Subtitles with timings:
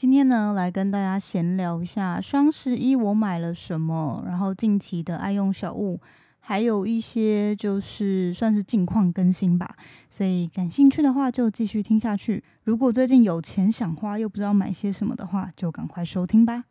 [0.00, 6.00] 今天呢，来跟大家闲聊一下双十一我买了什么，然后近期的爱用小物，
[6.38, 9.76] 还有一些就是算是近况更新吧。
[10.08, 12.42] 所以感兴趣的话就继续听下去。
[12.64, 16.64] 如果最近有钱想花又不知道买些什么的话，就赶快收听吧。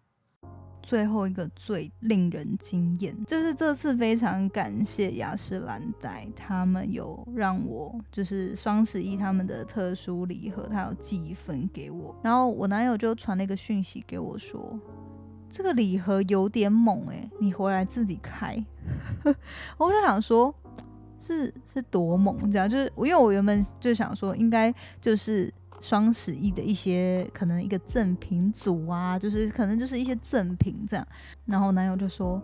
[0.89, 14.79] 最后一个最令人惊艳，就是这次非常感谢雅诗兰黛，他们有让我就是双十一他们的特殊礼盒，他有寄一份给我，然后我男友就传了一个讯息给我说，
[15.47, 18.57] 这个礼盒有点猛诶，你回来自己开。
[19.77, 20.51] 我就想说，
[21.19, 25.53] 是是多猛这样，就是因为我原本就想说，应该就是。
[25.79, 31.07] 双十一的一些可能一个赠品组啊，就是可能就是一些赠品这样，
[31.45, 32.41] 然后男友就说，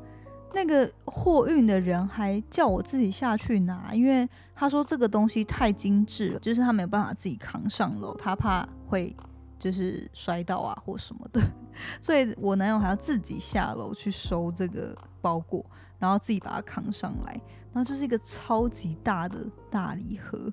[0.53, 9.13] 那个货运的人还叫我自己下去拿，因为他说这个东西太精致了，就是他没有办法自己扛上楼，他怕会
[9.59, 11.41] 就是摔倒啊或什么的，
[11.99, 15.65] 所以我男友还要自己下楼去收这个包裹，
[15.99, 17.33] 然后自己把它扛上来，
[17.73, 20.51] 然后就是一个超级大的大礼盒。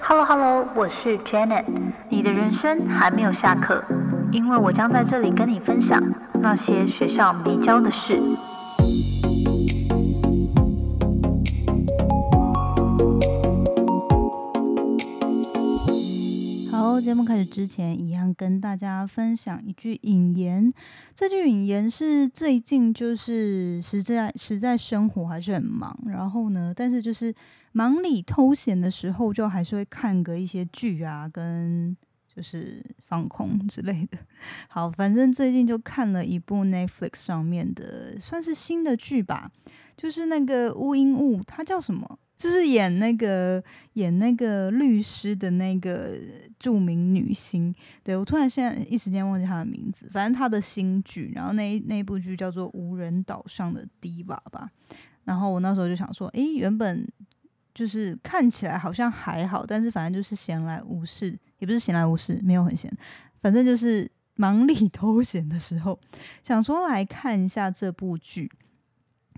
[0.00, 1.64] Hello Hello，我是 Janet。
[2.08, 3.82] 你的人生还没有下课，
[4.32, 6.02] 因为我将在这里跟你分享
[6.40, 8.20] 那些学校没教的事。
[17.00, 20.72] 节目开始之前，一样跟大家分享一句引言。
[21.14, 27.34] 这句引言是最近就是实在实在生活还是很忙，然后呢，但是就是。
[27.72, 34.18] 忙里偷闲的时候，就还是会看个一些剧啊，跟就是放空之类的。
[34.66, 39.52] 好，反正最近就看了一部 Netflix 上面的，算是新的剧吧，
[39.96, 42.18] 就是那个乌英雾，它叫什么？
[42.40, 46.16] 就是演那个演那个律师的那个
[46.58, 47.74] 著名女星。
[48.02, 54.70] 对我突然现在一时间忘记她的名字，反正她的新剧，然后那那部剧叫做《无人岛上的堤坝》吧。
[55.24, 57.06] 然后我那时候就想说，诶，原本。
[57.72, 62.92] 就是看起来好像还好，但是反正就是闲来无事，也不是闲来无事，没有很闲，
[63.40, 65.98] 反正就是忙里 偷闲的时候，
[66.42, 68.50] 想说来看一下这部剧。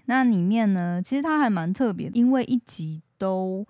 [0.06, 3.66] 那里面呢，其实它还蛮特别，因为一集都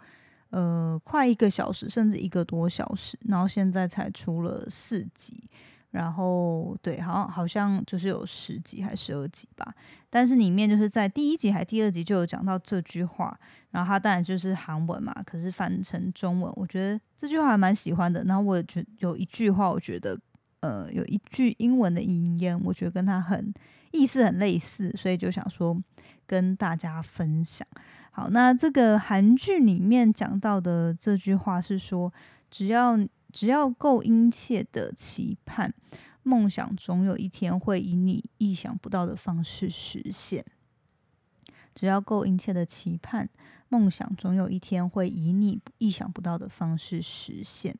[0.50, 5.44] 呃快一个小时，甚至一个多小时，然后现在才出了四集。
[5.90, 9.74] 然后对，好像好像就是有十集还是十二集吧，
[10.08, 13.38] 但是里面就是在第一集还第二集就有讲到这句话，
[13.70, 18.24] 然后它当然就是韩文嘛，可是翻成中文，我觉得这句话还蛮喜欢的。
[18.24, 20.18] 然后我觉有一句话，我觉得
[20.60, 23.52] 呃有一句英文的引言，我觉得跟它很
[23.90, 25.76] 意思很类似，所以就想说
[26.26, 27.66] 跟大家分享。
[28.10, 32.12] 好，那这个韩剧里面讲到的这句话是说，
[32.50, 32.98] 只要。
[33.32, 35.72] 只要够殷切的期盼，
[36.22, 40.44] 梦想总有一天会以你意想不到的方式实现。
[41.74, 43.26] 只要够殷切的期盼，
[43.70, 47.74] 梦想总有一天会以你意想不到的方式实现。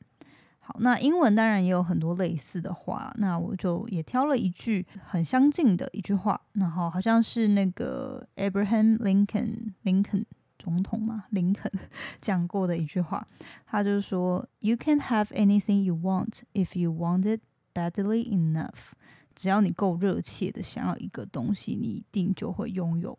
[0.65, 10.25] 好，那英文当然也有很多类似的话，那我就也挑了一句很相近的一句话，然后好像是那个 Abraham Lincoln 林肯。
[10.59, 11.69] 总统嘛，林肯
[12.21, 13.27] 讲过的一句话，
[13.65, 17.41] 他就是说：“You can have anything you want if you want it
[17.73, 18.93] badly enough。”
[19.35, 23.17] 只要你够热切的想要一个东西，你一定就会拥有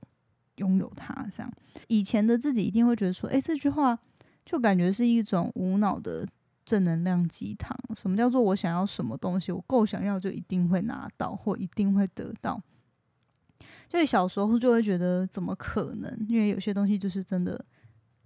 [0.57, 1.13] 拥有它。
[1.37, 1.53] 这样，
[1.89, 3.99] 以前的自己一定会觉得说：“哎，这句话
[4.47, 6.27] 就感觉是一种无脑的
[6.65, 12.61] 正能量鸡汤。”什么叫做我想要什么东西，我够想要就一定会拿到，或一定会得到？
[13.89, 16.27] 就小时候就会觉得怎么可能？
[16.29, 17.65] 因为有些东西就是真的，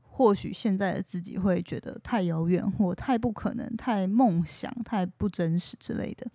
[0.01, 6.27] 或许现在的自己会觉得太遥远，或太不可能、太梦想、太不真实之类的。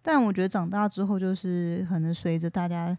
[0.00, 2.96] 但我觉得长大之后，就是可能随着大家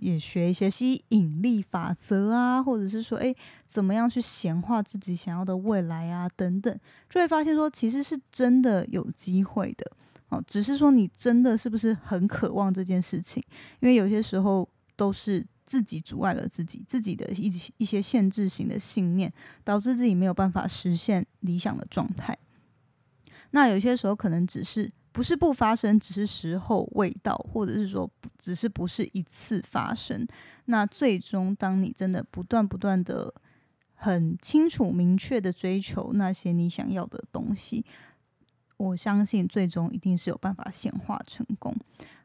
[0.00, 3.34] 也学一些吸引力法则啊，或者是说，诶，
[3.66, 9.90] 怎么样去显化自己想要的未来啊，等等，就会发现说，其实是真的有机会的。
[10.28, 13.42] 哦，只是说你真的是不是很渴望这件事情？
[13.80, 14.68] 因为有些时候。
[14.98, 19.30] 都是自己阻碍了自己，自己的一一些限制型的信念，
[19.62, 22.34] 导致自己没有办法实现理想的状态。
[23.50, 28.06] 那有些时候可能只是不是不发生，只是时候未到，或者是说
[28.38, 30.28] 只是不是一次发生。
[30.66, 33.32] 那最终，当你真的不断不断的
[33.94, 37.82] 很清楚明确的追求那些你想要的东西，
[38.76, 41.74] 我相信最终一定是有办法显化成功。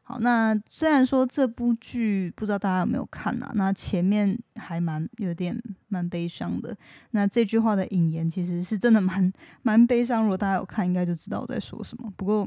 [0.02, 5.58] 好，那虽然说这部剧不知道大家有没有看啊，那前面还蛮有点
[5.88, 6.76] 蛮悲伤的。
[7.12, 12.12] 那这句话的引言其实是真的蛮蛮悲伤，如果大家有看，应该就知道我在说什么。
[12.18, 12.46] 不过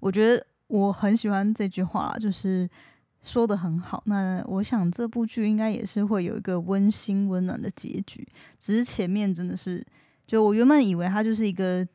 [0.00, 2.68] 我觉得我很喜欢这句话，就是
[3.22, 4.02] 说的很好。
[4.06, 8.26] 那我想这部剧应该也是会有一个温馨温暖的结局，
[8.58, 9.86] 只是前面真的是，
[10.26, 11.86] 就我原本以为它就是一个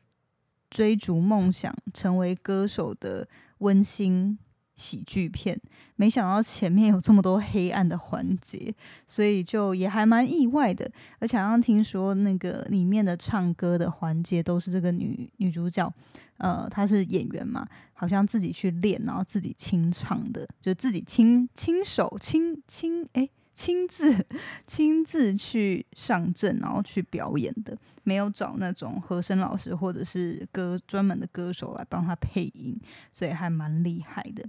[0.70, 4.38] 追逐梦想、成为歌手的温馨。
[4.78, 5.58] 喜剧片，
[5.94, 8.74] 没想到前面有这么多黑暗的环节，
[9.06, 10.86] 所以就也还蛮意外的。
[11.18, 15.90] 而且好像听说那个里面的唱歌的环节都是这个女女主角，
[16.38, 24.26] 呃，他是演员嘛，好像自己去练，然后自己清唱的，就自己亲亲手亲亲哎亲自
[24.66, 32.78] 亲自去上阵，然后去表演的，没有找那种和声老师或者是歌专门的歌手来帮他配音，
[33.10, 34.46] 所以还蛮厉害的。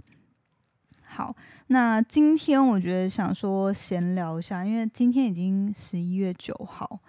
[1.09, 1.33] 好，
[1.67, 6.99] 那今天我觉得想说闲聊一下，因为今天已经十一月九号，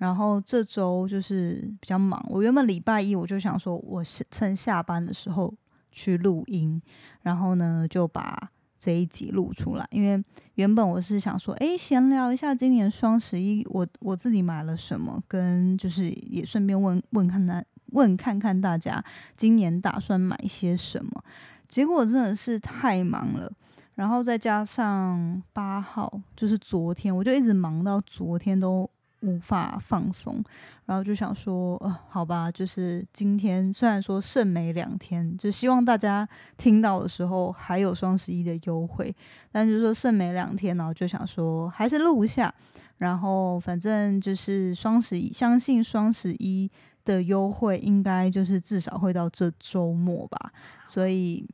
[0.00, 2.24] 然后这周就是比较忙。
[2.30, 5.52] 我原本礼拜一我就想说，我趁下班的时候
[5.92, 6.80] 去录音，
[7.20, 9.86] 然后呢就把这一集录出来。
[9.90, 10.24] 因为
[10.54, 19.04] 原本我是想说，哎，闲聊一下今年双十一我我自己买了什么，跟就是也顺便问问看大问看看大家
[19.36, 21.22] 今年打算买些什么。
[21.68, 23.52] 结果真的是太忙了，
[23.96, 28.88] 然后再加上八号就是昨天，我就一直忙到昨天都
[29.20, 30.42] 无法放松，
[30.86, 39.14] 然后就想说，呃，好吧，就是今天虽然说剩没两天，就希望大家听到的时候还有双十一的优惠，
[39.52, 42.52] 但就是说剩没两天，然后就想说还是录一下，
[42.98, 46.70] 然后反正就是双十一，相信双十一
[47.04, 50.52] 的优惠应该就是至少会到这周末吧，
[50.84, 51.46] 所以。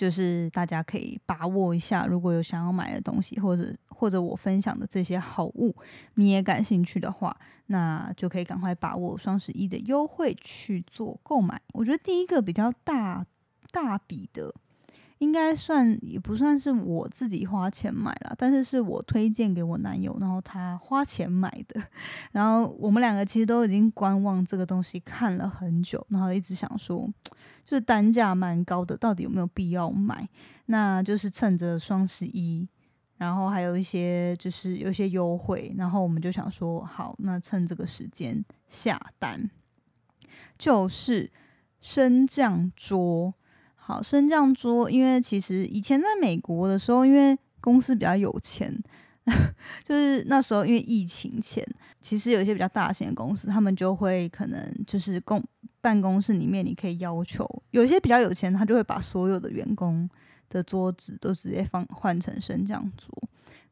[0.00, 5.76] 就是大家可以把握一下，如果有想要买的东西，或者或者我分享的这些好物，
[6.14, 7.36] 你也感兴趣的话，
[7.66, 11.60] 那就可以赶快把握双十一的优惠去做购买。
[11.74, 13.26] 我觉得第一个比较大
[13.70, 14.54] 大笔的。
[15.20, 21.78] 应该算也不算是我自己花钱买了，但是是我推荐给我男友，然后他花钱买的。
[22.32, 27.06] 然后我们两个其实都已经观望这个东西看了很久，然后一直想说，
[27.66, 30.26] 就是单价蛮高的，到底有没有必要买？
[30.66, 32.66] 那就是趁着双十一，
[33.18, 39.50] 然后还有一些就是有些优惠，然后我们就想说，好，那趁这个时间下单，
[40.56, 41.30] 就是
[41.78, 43.34] 升降桌。
[43.90, 48.72] 好，升降桌，因为其实以前在美国的时候，因为公司比较有钱，
[49.82, 51.66] 就是那时候因为疫情前，
[52.00, 55.42] 其实有一些比较大型的公司，他们就会可能就是公
[55.80, 60.08] 办公室里面，你可以要求有一些比较有钱，他就会把所有的员工
[60.48, 63.12] 的桌子都直接放换成升降桌。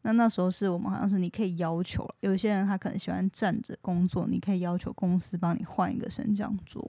[0.03, 6.85] 那那时候是我们好像是你可以要求，有些人他可能喜欢站着工作，你可以要求公司帮你换一个升降桌。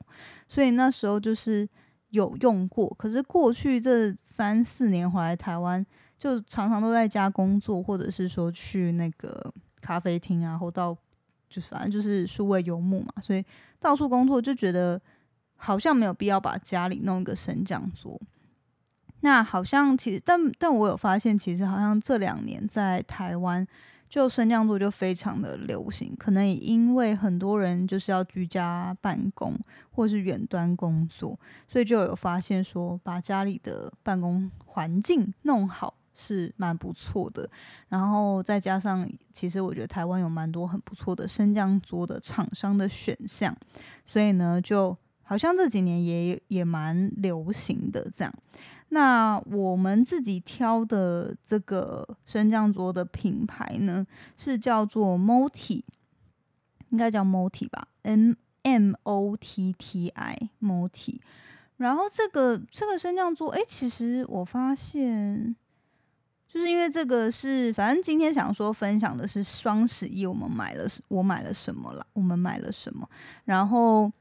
[0.47, 1.69] 所以那时候就是。
[2.09, 5.85] 有用过，可是过去这三四年回来台湾，
[6.17, 10.95] 就常常都在家工作，或者是说去那个咖啡厅啊，或到
[11.49, 13.43] 就反正就是数位游牧嘛，所以
[13.79, 14.99] 到处工作就觉得
[15.55, 18.19] 好像没有必要把家里弄一个升降桌。
[19.21, 23.67] 那好像其实，但但我有发现，其实好像这两年在台湾。
[24.09, 29.53] 就升降桌就非常的流行，可能也因为很多人就是要居家办公
[29.91, 37.47] 或是远端工作，所以就有发现说把家里的办公环境弄好是蛮不错的。
[37.87, 43.55] 然后再加上，其实我觉得台湾有蛮多很不错的升降桌的厂商的选项，
[44.03, 48.33] 所以呢，就好像这几年也也蛮流行的这样。
[48.91, 54.05] 那我们自己挑的这个升降桌的品牌呢，
[54.35, 55.83] 是叫做 Moti，
[56.89, 61.19] 应该叫 Moti 吧，M M O T T I Moti。
[61.77, 65.55] 然后这个这个升降桌，哎，其实我发现，
[66.47, 73.07] 就是因为这个是，反正今天想说分享的是双十一我们买了，我买了什么了，我们买了什么。
[73.45, 74.11] 然后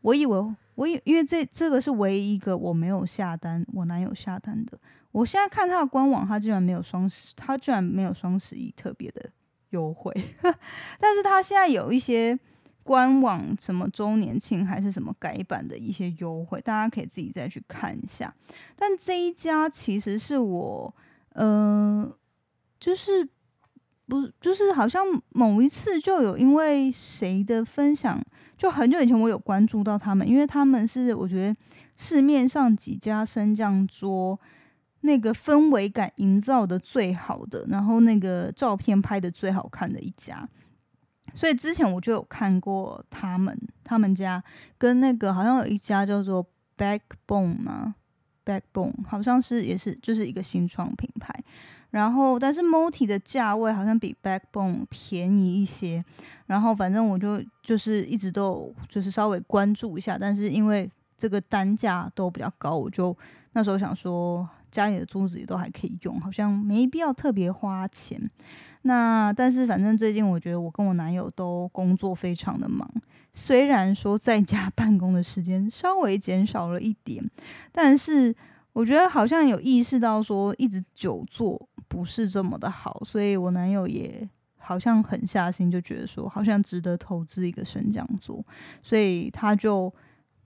[0.00, 0.54] 我以为。
[0.76, 4.78] 我因因为这这个是唯一一个我没有下单，我男友下单的。
[5.10, 9.28] 我现在看他的官网，他居然没有双十，他居然没有双十一特别的
[9.70, 10.14] 优惠。
[11.00, 12.38] 但是他现在有一些
[12.84, 18.32] 官网什么周年庆还是什么改版的一些优惠，大家可以自己再去看一下。
[18.76, 20.94] 但这一家其实是我，
[21.30, 22.08] 呃，
[22.78, 23.28] 就是。
[24.08, 28.24] 不，就是好像某一次就有因为谁的分享，
[28.56, 31.56] 就很久以前我有关注到他们，因为他们是我觉得
[31.96, 34.38] 市面上几家升降桌
[35.02, 40.48] 那个氛围感营造的最好的，然后那个照片拍的最好看的一家。
[41.34, 44.42] 所以之前我就有看过他们他们家
[44.78, 46.44] 跟那个好像有一家叫做
[46.78, 47.94] Backbone 嘛
[48.44, 51.44] ，Backbone 好像是也是就是一个新创品牌。
[51.90, 56.04] 然后但是 Multi 的价位好像比 Backbone 便宜一些。
[56.46, 60.88] 然后反正我就就是一直都就是稍微关注一下，但是因为
[61.18, 63.16] 这个单价都比较高，我就
[63.52, 68.30] 那时候想说家里的桌子也都还可以用，好像没必要特别花钱。
[68.82, 72.88] 那但是反正最近我觉得我跟我男友都工作非常的忙，
[73.34, 77.28] 虽然说在家办公的时间稍微减少了一点，
[77.72, 78.32] 但是
[78.76, 84.28] 我觉得好像有意识到说一直久坐不是这么的好，所以我男友也
[84.58, 88.44] 好像狠下心，就觉得说好像值得投资一个升降桌，
[88.82, 89.90] 所以他就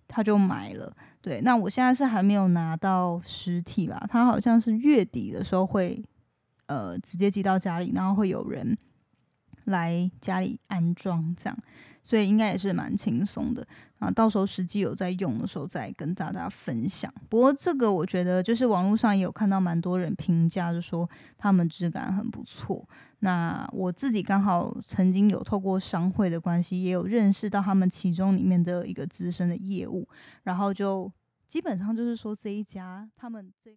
[0.07, 0.97] 他就买了。
[1.21, 6.01] 对，那我现在是还没有拿到实体啦，他好像是月底的时候会。
[6.67, 8.79] 呃，直接寄到家里，然后会有人
[9.65, 11.59] 来家里安装，这样，
[12.03, 13.67] 所以应该也是蛮轻松的
[13.99, 14.11] 啊。
[14.11, 17.13] 到时候实际有在用的时候再跟大家分享。
[17.29, 22.89] 不过这个我觉得，就是网络上也有看到蛮多人评价，就说他们质感很不错。
[23.21, 30.09] 那我自己刚好曾经有透过商会的关系，也有认识到他们其中里面的一个资深的业务，
[30.45, 31.11] 然后就。
[31.51, 33.77] 基本上就是说，这一家他们这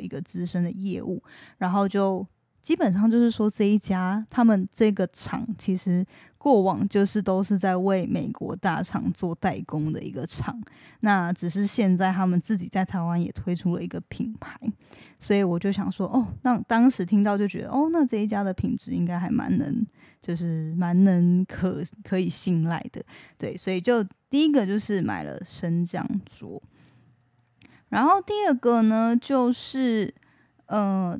[0.00, 1.22] 一个资深的业务，
[1.58, 2.26] 然后就
[2.62, 6.04] 基本上就是说这一家他们这个厂其实
[6.36, 10.60] 过往就是都是在为美国大厂做代工的一个厂，
[11.00, 14.58] 那只是现在他们自己在台湾也推出了一个品牌，
[15.18, 19.86] 所以我就想说，哦，那当时听到就觉得，哦，那这一家的品质应该还蛮能，
[20.20, 23.02] 就是蛮能可可以信赖的，
[23.38, 24.04] 对，所以就。
[24.30, 26.62] 第一个就是买了升降桌，
[27.88, 30.12] 然后第二个呢，就是
[30.66, 31.18] 呃，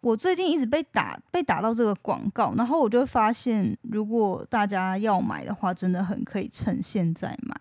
[0.00, 7.54] 我最近一直被打被打到这个广告，然后我就发现，如果大家要买的话，真的很可以趁现在买，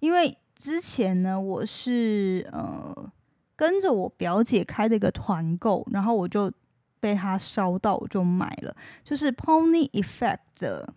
[0.00, 3.12] 因为之前呢，我是呃
[3.56, 6.52] 跟着我表姐开的一个团购，然后我就
[7.00, 10.94] 被他烧到，我就买了，就是 Pony Effect 的。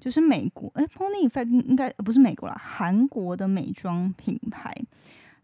[0.00, 4.72] 就是美国，哎，Pony Effect 应该不是美国啦，韩国的美妆品牌。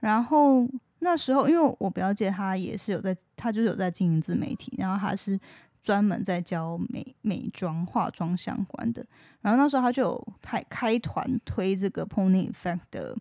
[0.05, 0.69] 然后
[0.99, 5.41] 那时候，因为我表姐她也是有在，她就是有在经营自媒体，然后她是
[5.83, 9.05] 专门在教美美妆、化妆相关的。
[9.41, 13.17] 然后那时候她就有开开团推这个 Pony Effect 的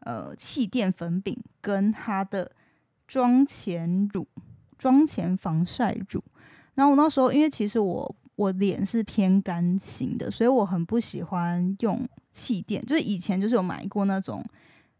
[0.00, 2.52] 呃气垫粉饼跟它的
[3.06, 4.26] 妆前乳、
[4.78, 6.22] 妆前防晒乳。
[6.74, 8.14] 然后我那时候，因为其实我。
[8.38, 12.80] 我脸是偏干型的，所以我很不喜欢用气垫。
[12.86, 14.40] 就是以前就是有买过那种，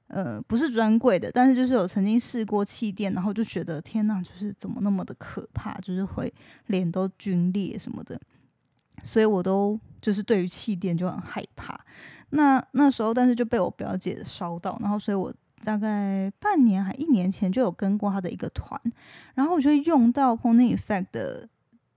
[0.08, 6.32] 呃，不是专柜的，但是就是有曾经试过气垫，然后就觉得天呐，就是怎么那么的可怕，就是会
[6.66, 8.20] 脸都皲裂什么的。
[9.04, 11.78] 所以我都就是对于气垫就很害怕。
[12.30, 15.32] 那那时候，但是就被我表姐烧到，然后所以我
[15.64, 18.80] 大概半年还一年前就有跟过她的一个团，
[19.34, 21.48] 然后我就用到 Pony Effect 的。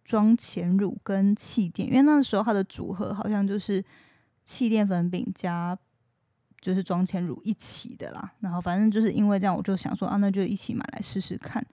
[0.04, 3.82] 妆前乳跟气垫，因为那时候它的组合好像就是
[4.44, 5.78] 气垫粉饼加
[6.62, 8.32] 就是妆前乳一起的啦。
[8.40, 11.66] 然后反正就是因为这样，我就想说啊，那就一起买来试试看。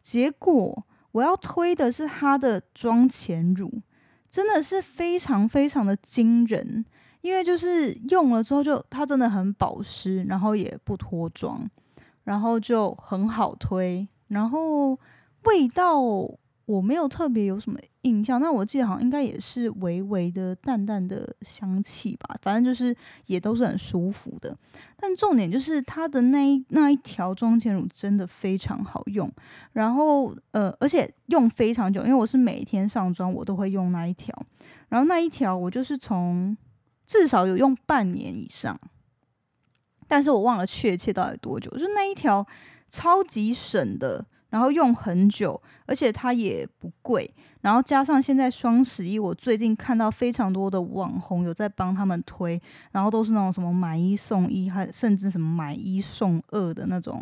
[0.00, 3.80] 结果我要推的是它的妆前乳，
[4.28, 6.84] 真的是非常非常的惊人。
[7.22, 11.66] 因为就是用了之后，就它真的很保湿，然后也不脱妆，
[12.24, 14.98] 然后就很好推，然后
[15.44, 16.02] 味道。
[16.66, 24.56] 我没有特别有什么印象，那我记得好像应该也是微微的淡淡的香气吧，反正就是也都是很舒服的。
[24.96, 29.30] 但重点就是它的那一那一条妆前乳真的非常好用，
[29.72, 34.34] 然后呃，而且用非常久，因为我是每天上妆我都会用那一条，
[34.88, 36.56] 然后那一条我就是从
[37.04, 38.80] 至少有用半年以上，
[40.08, 42.46] 但是我忘了确切到底多久，就那一条
[42.88, 44.24] 超级省的。
[44.54, 47.28] 然后用很久，而且它也不贵。
[47.60, 57.20] 然后加上现在双十一，我最近看到非常多的网红有在帮他们推，然后都是那种什么买一送一，还甚至什么买一送二的那种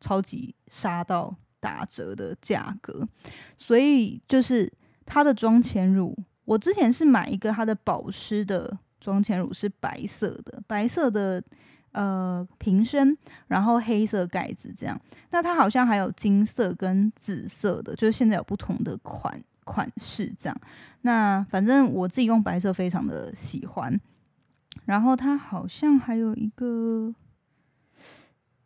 [0.00, 3.06] 超级杀到打折的价格，
[3.56, 4.68] 所以就是
[5.06, 6.12] 它的妆前乳，
[6.44, 11.40] 我之前是买一个它的保湿的妆前乳，是白色的，白色的
[11.94, 13.16] 呃瓶身，
[13.48, 15.00] 然后黑色盖子这样。
[15.30, 20.60] 那它好像还有金色跟紫色的，就是现在有不同的款款式这样。
[21.00, 24.00] 那反正我自己用白色非常的喜欢，
[24.84, 27.14] 然后它好像还有一个。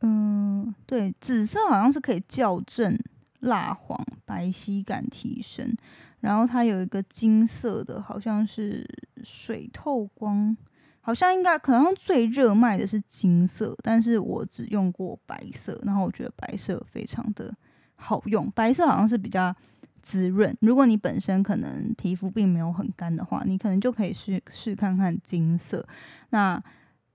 [0.01, 2.97] 嗯，对，紫色好像是可以校正
[3.41, 5.77] 蜡黄、白皙感提升，
[6.21, 8.89] 然后它有一个金色的，好像是
[9.25, 10.57] 水透光，
[11.01, 17.53] 好像应该可能最热卖的是金色，但是我只用过白色，然后我觉得白色非常的
[17.97, 19.55] 好用，白色好像是比较
[20.03, 25.87] 滋润，如果你本身可能皮肤并没有很干的话，你可能就可以试试看看金色，
[26.31, 26.63] 那。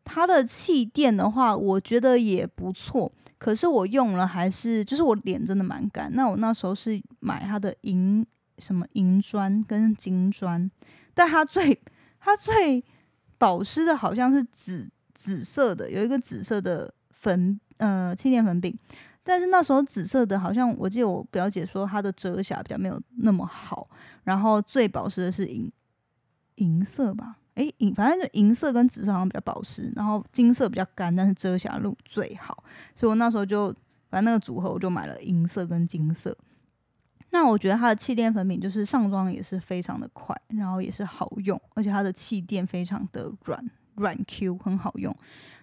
[0.05, 3.09] 它的气垫的话，我觉得也不错。
[3.37, 6.13] 可是我用了还是，就是我脸真的蛮干。
[6.13, 8.25] 那我那时候是买它的银
[8.57, 10.69] 什么银砖跟金砖，
[11.13, 11.81] 但它最
[12.19, 12.83] 它最
[13.43, 18.73] 保湿的好像是紫紫色的，有一个紫色的粉呃气垫粉饼。
[19.21, 23.85] 但是那时候紫色的，好像我记得我表姐说它的遮瑕比较没有那么好。
[24.23, 25.69] 然后最保湿的是银
[26.55, 27.35] 银色吧。
[27.55, 32.63] 哎，银反正就银色跟紫色好像比较保湿，然后金色比较干，但是遮瑕露最好，
[32.95, 33.67] 所以我那时候就
[34.09, 36.33] 反正那个组合我就买了银色跟金色。
[37.33, 45.13] 那我觉得它的气垫粉饼就是上妆也是非常的快，然后也是好用，而且它的气垫非常的软软 Q，很好用。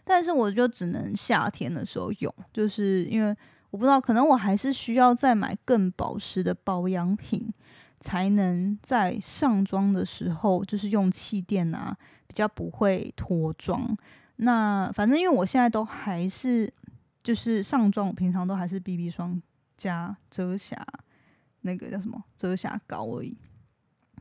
[0.05, 3.35] 但是我就只能夏天的时候用，就是因为
[3.71, 7.51] 我不知道，可能我还是需要再买更保湿的保养品。
[8.03, 11.95] 才能在上妆的时候，就是用气垫啊，
[12.27, 13.95] 比较不会脱妆。
[14.37, 16.73] 那反正因为我现在都还是
[17.23, 19.39] 就是上妆，我平常都还是 BB 霜
[19.77, 20.83] 加遮瑕
[21.63, 23.37] 那个叫什么遮瑕膏而已。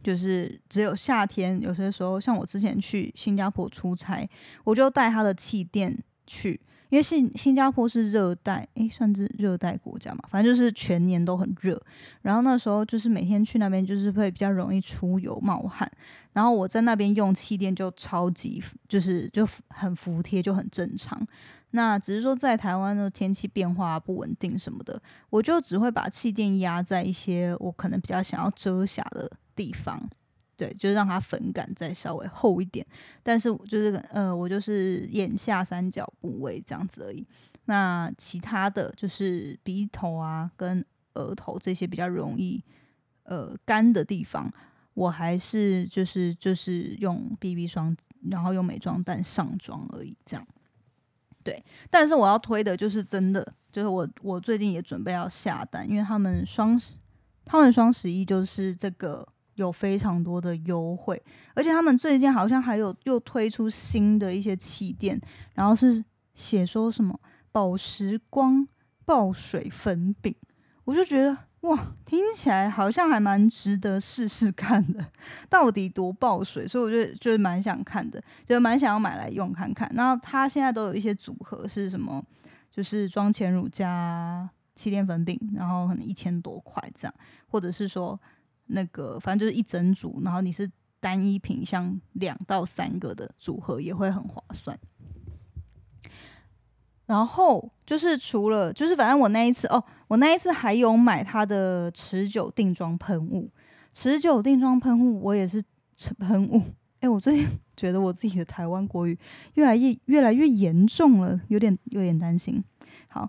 [0.01, 4.27] 就是只有夏天，有些时候像我之前去新加坡出差，
[4.63, 6.59] 我就带它的气垫去。
[6.89, 11.79] 因为新新加坡是热带，诶，算是热带国家嘛，反正就是全年都很热。
[12.23, 15.91] 然后那时候就是每天去那边，就是会比较容易出油冒汗。
[16.33, 21.21] 然后我在那边用气垫就超级，就是就很服帖，就很正常。
[21.71, 30.09] 那只是说在台湾的天气变化不稳定什么的，我就只会把气垫压在一些我可能比较想要遮瑕的地方。
[30.57, 32.85] 对，就是让它粉感再稍微厚一点，
[33.23, 37.25] 但是就是呃，我就是眼下三角部位这样子而已。
[37.63, 42.61] 那其他的就是鼻头啊跟额头这些比较容易
[43.23, 44.51] 呃干的地方，
[44.95, 47.95] 我还是就是就是用 BB 霜，
[48.29, 50.17] 然后用美妆蛋上妆而已。
[50.25, 50.45] 这样，
[51.49, 51.63] 对。
[51.89, 56.93] 但是我要推的就是真的，就是我我最近也准备要下单，因为他们双十
[57.43, 59.27] 他们双十一就是这个。
[59.55, 61.21] 有非常多的优惠，
[61.53, 65.19] 而且他们最近好像还有又推出新的一些气垫，
[65.53, 66.01] 然后是
[66.33, 67.19] 写说什么
[67.51, 68.65] 宝石光
[69.03, 70.33] 爆水粉饼，
[70.85, 75.05] 我就觉得哇，听起来好像还蛮值得试试看的，
[75.49, 79.91] 到底多爆水，所以我就就是蛮想看的，就蛮想要买来用看看。
[79.93, 82.23] 然后它现在都有一些组合是什么，
[82.71, 87.13] 就是妆前乳加气垫粉饼，然后可能一千多块这样，
[87.47, 88.19] 或者是说。
[88.71, 90.69] 那个反正就是一整组，然后你是
[90.99, 94.77] 单一品像两到三个的组合也会很划算。
[97.09, 103.49] 然后就是除了就是反正我那一次哦，我那一次还有买它的持久定妆喷雾，
[103.91, 105.59] 持久定妆喷雾我也是
[106.19, 106.61] 喷雾。
[106.99, 109.17] 哎，我最近 觉得我自己的台湾国语
[109.55, 112.63] 越来越越来越严重了，有点有点担心。
[113.09, 113.27] 好。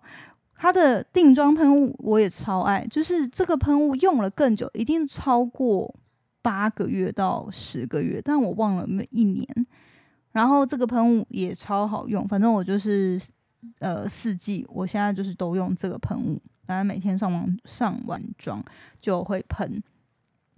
[0.62, 5.95] 它的定妆喷雾我也超爱，就是这个喷雾用了更久，一定超过
[6.43, 9.49] 八个月到十个月，但我忘了没一年。
[10.33, 13.19] 然后这个喷雾也超好用，反正我就是
[13.79, 18.64] 呃四季，我现在就是都用这个喷雾，反正每天上完上完妆
[19.01, 19.83] 就会喷。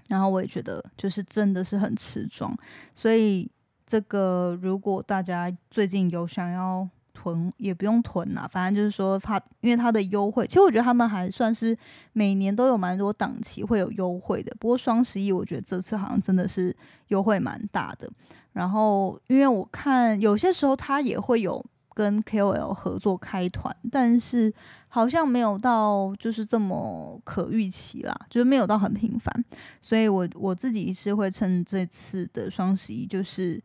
[0.09, 2.57] 然后我也觉得就是真的是很持妆，
[2.95, 3.51] 所以
[3.87, 6.89] 这个如果大家最近有想要。
[7.15, 11.77] 囤也不用囤啦，反正就是说它，因为它的优惠，其实我觉得他们还算是
[12.15, 14.53] 每年都有蛮多档期会有优惠的。
[14.59, 16.77] 不过双十一，我觉得这次好像真的是
[17.09, 18.11] 优惠蛮大的。
[18.53, 24.53] 然后，因为我看有些时候它也会有跟 KOL 合作开团，但是
[24.89, 29.45] 好像没有到就是这么可预期啦，就是没有到很频繁。
[29.81, 33.63] 所以我我自己是会趁这次的双十一，就是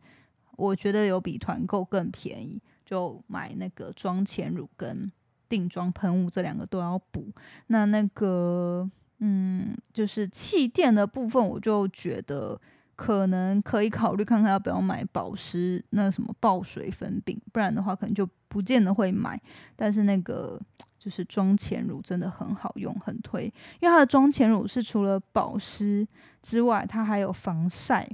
[0.56, 2.60] 我觉得有比团购更便宜。
[2.84, 5.12] 就买那个妆前乳跟
[5.46, 7.30] 定妆喷雾这两个都要补。
[7.66, 12.58] 那那个嗯，就是气垫的部分，我就觉得
[12.98, 19.40] 可能可以考虑看看要不要买保湿那什么爆水粉饼，不然的话可能就不见得会买。
[19.76, 20.60] 但是那个。
[20.98, 23.44] 就是妆前乳真的很好用，很推，
[23.78, 26.06] 因为它的妆前乳是除了保湿
[26.42, 28.06] 之外，它还有防晒，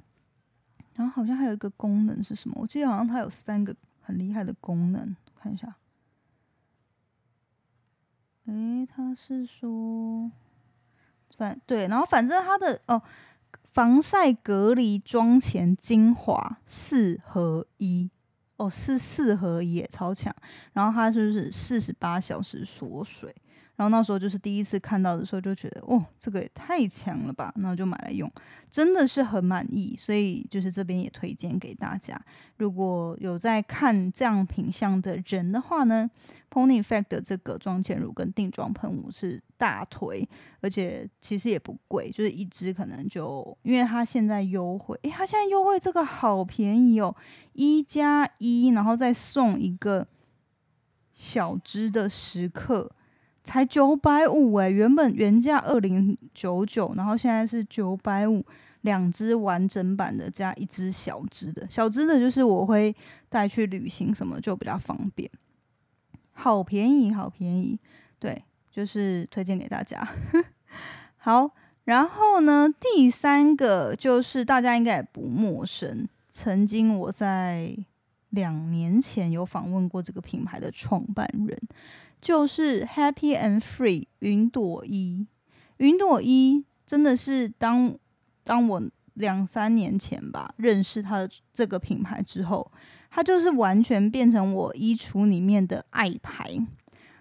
[0.95, 2.55] 然后好像还有一个功能是什么？
[2.61, 5.75] 我记得好像它有三个很厉害的功能，看一下。
[8.49, 10.31] 诶，它是说
[11.39, 13.01] 反对，然后反正它的哦，
[13.75, 18.09] 防晒隔离妆前精华四合一。
[18.57, 20.33] 哦，是四合一，超强。
[20.73, 23.35] 然后它就是四十八小时锁水。
[23.77, 27.53] 然后那时候就是第一次看到的时候，就觉得哦，这个也太强了吧！
[27.57, 28.31] 然后就买来用，
[28.71, 29.99] 真的是很满意。
[29.99, 32.21] 所以就是这边也推荐给大家，
[32.59, 36.09] 如果有在看这样品相的人的话呢
[36.49, 40.29] ，Pony Effect 的这个妆前乳跟定妆喷雾是大推，
[40.61, 47.13] 而且其实也不贵，就是一支可能就因为它现在优惠，诶，它现在优惠这个好便宜哦，
[47.55, 50.07] 一加一，然后再送一个
[51.13, 52.93] 小支的十克。
[53.45, 58.45] 才九百五哎，原本原价二零九九，然后现在是九百五，
[58.81, 62.97] 两只完整版的加一只小只的，小只的就是我会
[63.29, 65.31] 带去旅行什么就比较方便，
[66.33, 67.79] 好便宜好便宜，
[68.19, 70.09] 对，就是推荐给大家。
[71.19, 71.51] 好，
[71.85, 77.77] 然后呢，第三个就是大家应该也不陌生，曾经我在
[78.35, 81.59] 两年前有访问过这个品牌的创办人。
[82.21, 85.27] 就是 Happy and Free 云朵衣，
[85.77, 87.95] 云朵衣真的是当
[88.43, 92.73] 当我两三年前吧认识它的这个品牌之后，
[93.11, 96.57] 它就是完全变成我衣橱里面的爱牌。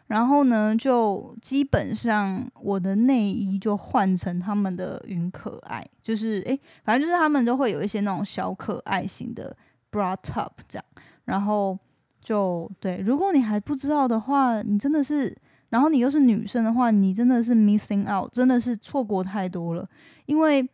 [0.08, 9.56] 然后呢，就基本上我的内衣就换成他们的云可爱，就是诶，反正就是他们都会有一些那种小可爱型的
[9.94, 10.86] bra top 这样，
[11.26, 11.78] 然后。
[12.26, 19.86] 就对，如果你还不知道的话，你真的是，然后你又是女生的话，你真的是 missing out，真的是错过太多了。
[20.26, 20.66] 因为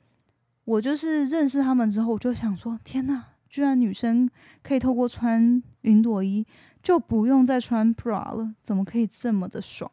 [0.65, 4.29] 我就是认识他们之后，我就想说，天呐，居然女生
[4.61, 6.45] 可以透过穿云朵衣
[6.83, 9.91] 就不用再穿 bra 了，怎么可以这么的爽，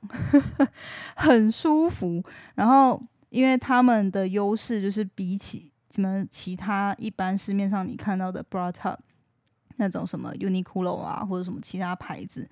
[1.16, 2.22] 很舒服。
[2.54, 8.98] 然后，因为他们的优势就是比起什么其他一般市面上你看到的 bra top。
[9.76, 12.48] 那种什么 Uniqlo 啊，或者什么其他牌子，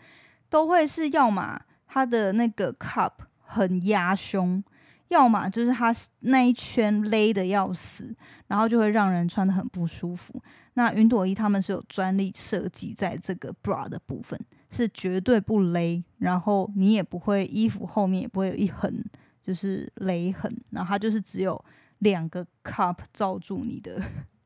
[0.48, 4.62] 都会是要么它的那个 cup 很压胸，
[5.08, 8.14] 要么就是它那一圈勒的要死，
[8.46, 10.42] 然后就会让人穿的很不舒服。
[10.74, 14.38] 那云朵衣他们是有专利设计在这个 bra 的部分，
[14.70, 19.04] 是绝对不勒，然后你也不会衣服后面也不会有一痕，
[19.40, 21.64] 就是勒痕，然后它就是只有
[22.00, 24.02] 两个 cup 罩住你的。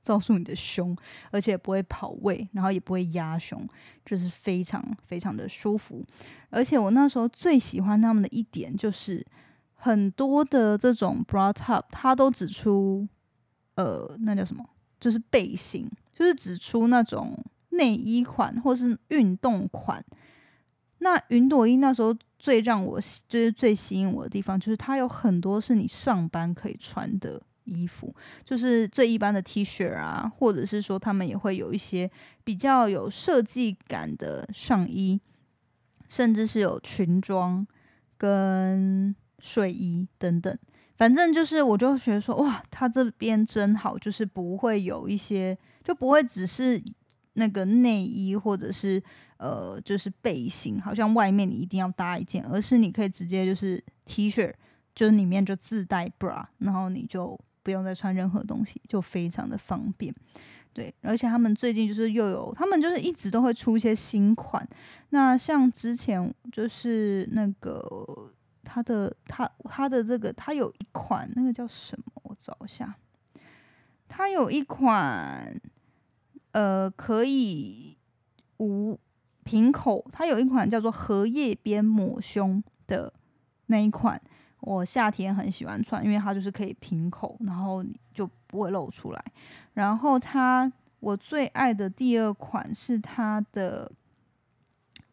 [0.09, 0.97] 罩住你的胸，
[1.31, 3.61] 而且不会跑位，然后也不会压胸，
[4.07, 6.03] 就是非常非常的舒服。
[6.49, 9.23] 而且我那时候最喜欢他们的一点就是，
[9.75, 13.07] 很多的这种 bra top 它都只出，
[13.75, 14.65] 呃，那叫什么？
[14.99, 20.03] 就是背心，就是只出那种内衣款或是运动款。
[21.01, 27.43] 那云朵衣那时候最让我就是最吸引我的地方，就是它有很多是你上班可以穿的。
[27.69, 32.11] 衣服就是最一般的 T 恤啊，或者是说他们也会有一些
[32.43, 35.21] 比较有设计感的上衣，
[36.09, 37.67] 甚至是有裙装
[38.17, 40.59] 跟睡衣等等。
[40.97, 46.83] 反正就是我就觉得说，哇，他这边真好，就是不会有一些，就不会只是
[47.35, 49.01] 那个内衣或者是
[49.37, 54.53] 呃就是背心，好像外面你一定要搭一件，而是你可以直接就是 T 恤，
[54.95, 57.39] 就是里面就自带 bra，然后你就。
[57.63, 60.15] 不用再穿任何东西，就非常的方便。
[60.73, 64.67] 对，而且他们最近就是又有，他们就是一直都会出一些新款。
[65.11, 68.31] 那像之前就是那个
[68.63, 72.05] 他的他他的这个，他有一款那个叫什么？
[72.25, 72.97] 我找一下。
[74.07, 75.61] 他有一款
[76.53, 77.97] 呃可以
[78.59, 78.99] 无
[79.43, 83.13] 瓶口，它有一款叫做荷叶边抹胸的
[83.67, 84.21] 那一款。
[84.69, 89.25] 我夏天很喜欢穿，因为它就是可以平口，然后就不会露出来。
[89.73, 93.91] 然后它我最爱的第二款是它的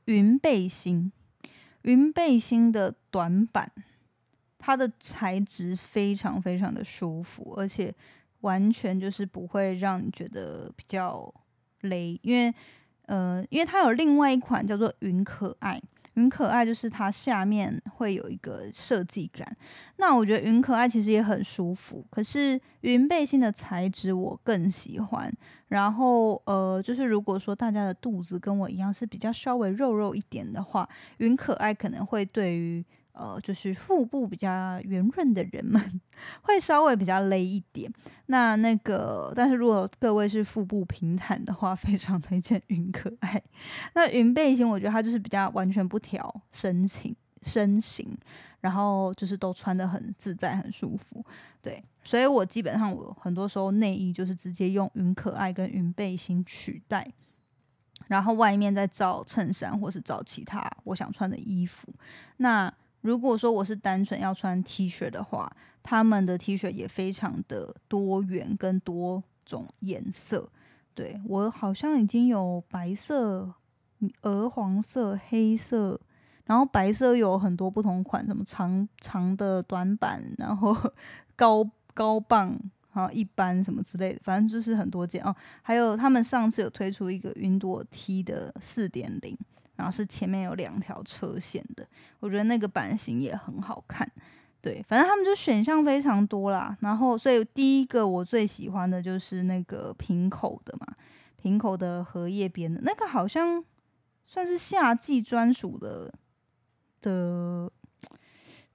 [0.05, 1.09] 云背心，
[1.83, 3.71] 云背心的短版，
[4.59, 7.95] 它的材质非常非常的舒服，而且
[8.41, 11.33] 完全就是不会让你觉得比较
[11.79, 12.53] 勒，因为
[13.05, 15.81] 呃，因为它有另外一款叫做云可爱。
[16.15, 19.56] 云可爱就是它下面会有一个设计感。
[19.97, 25.32] 那我觉得云可爱其实也很舒服，可是云背心的材质我更喜欢。
[25.69, 32.84] 然后呃，就是如果说大家的肚子跟我一样是比较稍微肉肉一点的话，云可爱可能会对于。
[33.15, 36.01] 呃，就是腹部比较圆润的人们
[36.43, 37.91] 会稍微比较勒一点。
[38.28, 43.41] 那那个，但是如果各位是腹部平坦的话， 非常推荐云可爱。
[43.93, 48.17] 那云背心，我觉得它就是比较完全不调身形身形，
[48.62, 51.23] 然后就是都穿的很自在、很舒服。
[51.62, 57.08] 对，所以我基本上我很多时候内衣就是直接用云可爱跟云背心取代，
[58.08, 61.88] 然后外面再找衬衫或是找其他我想穿的衣服。
[62.38, 62.71] 那
[63.05, 65.47] 如果说我是单纯要穿 T 恤的话，
[65.83, 70.49] 他们的 T 恤也非常的多元跟多种颜色。
[70.95, 73.53] 对我好像已经有白色、
[74.23, 76.01] 鹅黄色、黑色，
[76.45, 80.75] 然后白色有很多不同款，什么长长的、短版，然后
[81.37, 81.63] 高
[81.93, 85.35] 高棒，啊一般什么之类的，反正就是很多件哦。
[85.61, 89.37] 还有他们上次有推出一个云朵 T 的四点零。
[89.75, 91.88] 然后是前面有两条车线的，
[92.19, 94.09] 我觉得那个版型也很好看。
[94.61, 96.75] 对，反正他们就选项非常多啦。
[96.81, 100.88] 然后，所以第一个我最喜欢的就是那个平口的嘛，
[101.35, 103.63] 平口的荷叶边的那个，好像
[104.23, 106.11] 算是夏季专属的
[106.99, 107.71] 的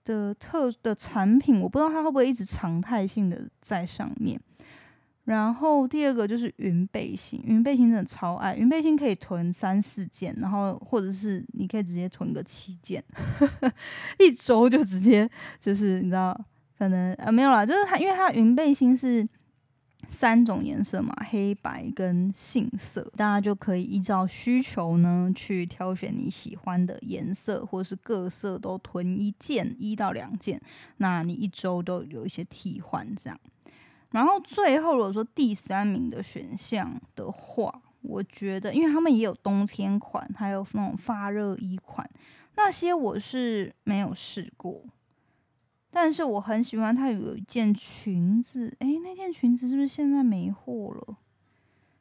[0.04, 4.40] 的特的产品，我不知道它会不会一直常态性的在上面。
[5.30, 13.72] 然后第二个就是云背心，云背心真的超爱，云背心可以囤三四件，然后或者是你可以直接囤个七件，呵 呵
[14.18, 16.36] 一周就直接就是你知道，
[16.76, 19.24] 可能呃没有啦，就是它因为它云背心是
[20.08, 30.60] 三种颜色嘛，黑白跟杏色，大家就可以依照需求呢去挑选你喜欢的颜色，或是各色都囤一件一到两件，
[30.96, 33.38] 那你一周都有一些替换这样。
[34.10, 42.08] 然后最后，如果说第三名的选项的话，我觉得，因为他们也有冬天款，还有那种发热衣款，
[42.56, 44.82] 那些我是没有试过，
[45.90, 51.16] 但是我很喜欢它有一件裙子，诶，那件裙子是不是现在没货了？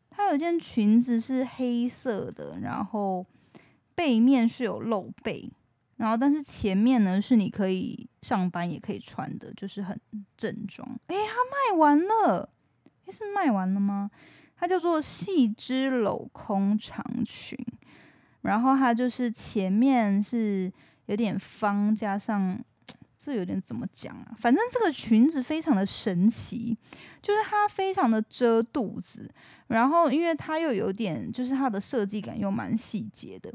[0.09, 3.25] 它有件裙子是黑色的，然后
[3.93, 5.51] 背面是有露背。
[5.99, 9.99] 然后，但是前面呢是你可以上班也可以穿的，就是很
[10.37, 10.87] 正装。
[11.07, 12.49] 诶，它卖完了，
[13.05, 14.09] 诶，是卖完了吗？
[14.55, 17.57] 它叫做细织镂空长裙，
[18.43, 20.71] 然后它就是前面是
[21.07, 22.57] 有点方，加上
[23.17, 24.33] 这有点怎么讲啊？
[24.39, 26.77] 反正这个裙子非常的神奇，
[27.21, 29.29] 就是它非常的遮肚子，
[29.67, 33.53] 然后因为它又有点，就是它的设计感又蛮细节的，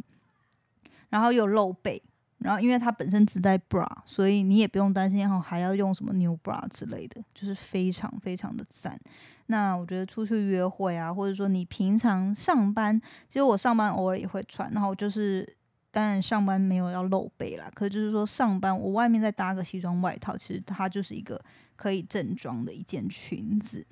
[1.08, 2.02] 然后又露背。
[2.44, 9.00] 然后，因为它本身自带 bra，所以你也不用担心哈，还要用什么 new bra 之类的，就是非常非常的赞。
[9.46, 15.56] 那我觉得出去约会啊，或者说你平常上班，其实我上班偶尔也会穿，然后就是
[15.90, 21.42] 当然上班没有要露背啦，可就是说上班我外面再搭个西装外套，其实它就是一个
[21.76, 23.86] 可以正装的一件裙子。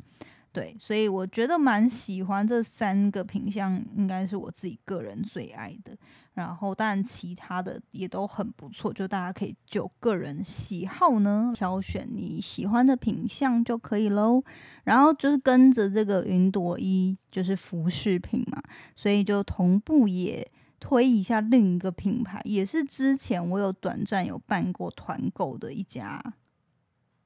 [0.53, 5.97] 对，所以我觉得蛮喜欢这三个品相，应该是我自己个人最爱的。
[6.35, 14.43] 然后，当然其他的也都很不错，就大家可以就个人喜好呢挑选你喜欢的品相就可以喽。
[14.85, 18.63] 然后就是跟着这个云朵衣，就是服饰品嘛，
[18.97, 26.35] 所以就同步也推一下另一个品牌，也是之前我有短暂有办过团购的一家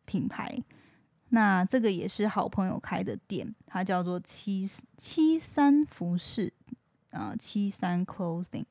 [0.04, 0.58] 品牌。
[1.28, 6.52] 那这个也是好朋友开的店，它叫做七七三服饰。
[7.16, 8.64] 啊，七三 clothing，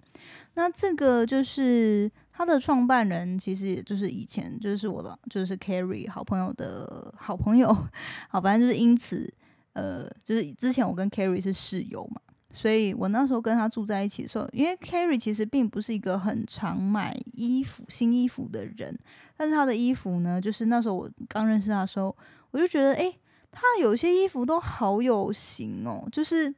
[0.53, 7.67] 那这个就是他的创办人，其实也就是以前就是我的，就是 Carrie 好朋友的好朋友，
[8.29, 9.33] 好，反正就是因此，
[9.73, 12.21] 呃，就是之前我跟 Carrie 是室友嘛，
[12.53, 18.97] 所以我那时候跟他住在一起的时候，因为 Carrie 其实并不是一个很常买衣服、新衣服的人，
[19.35, 22.15] 但是他的衣服呢，就是那时候我刚认识他的时候，
[22.51, 23.11] 我就觉得，哎，
[23.51, 26.53] 他有些衣服都好有型哦，就是。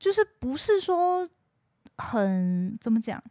[0.00, 1.28] 就是不是说
[1.98, 3.22] 很怎么讲，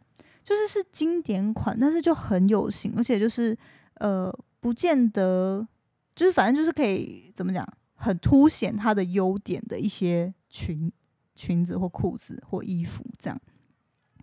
[0.42, 3.54] 就是是经典款，但是就很有型，而且就是
[3.94, 5.66] 呃，不见得
[6.14, 10.90] 就是反正就是可以怎么讲，很凸显它的优点的一些裙
[11.34, 13.38] 裙子或裤子或衣服这样。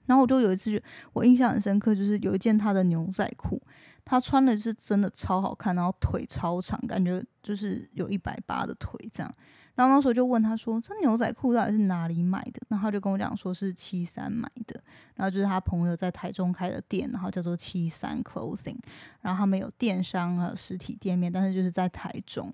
[0.05, 0.81] 然后我就有一次，
[1.11, 3.61] 我印象很深刻，就是有一件他的牛仔裤，
[4.05, 9.29] 他穿的是真的超好看，然后腿超长，感觉就是有一百八的腿这样。
[9.77, 14.77] 然后那时候就问他说：“这牛仔裤到底是哪里买的？”然后他就跟我讲说是七三买的，
[15.15, 18.77] 然后就是他朋友在台中开的店，然后叫做七三 Clothing，
[19.21, 22.51] 然后他们有电商还有实体店面，但是就是在台中。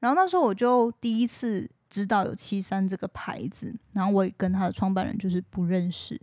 [0.00, 6.20] 然后那时候我就第一次知道有七三这个牌子，然后我也跟他的创办人就是不认识，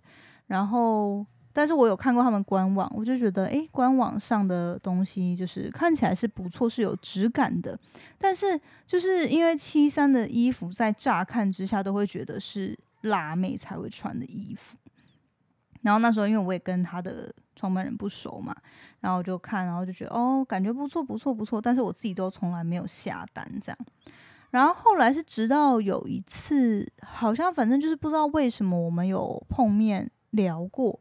[0.48, 1.26] 然后。
[1.54, 7.78] 但是我有看过他们官网，我就觉得，诶，官网上的东西就是看起来是不错，是有质感的。
[8.18, 14.78] 但是就是因为七三的衣服，在乍看之下都会觉得是辣妹才会穿的衣服。
[15.82, 18.56] 然后那时候因为我也跟他的创办人不熟嘛，
[19.00, 21.60] 然后我就看，然后就觉得，哦，感觉不错，不错，不错。
[21.60, 23.78] 但是我自己都从来没有下单这样。
[24.52, 31.00] 然后后来是直到有一次，好像反正就是不知道为什么我们有碰面聊过。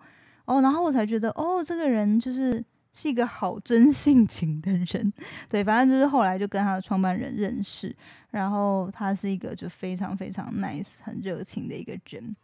[0.50, 5.12] 哦，然后我才觉得，哦，这个人就是是一个好真性情的人，
[5.48, 7.94] 对，反正就是后来就跟他的创办人认识，
[8.30, 12.34] 然后他是一个就非常非常 nice、很热情的一个人。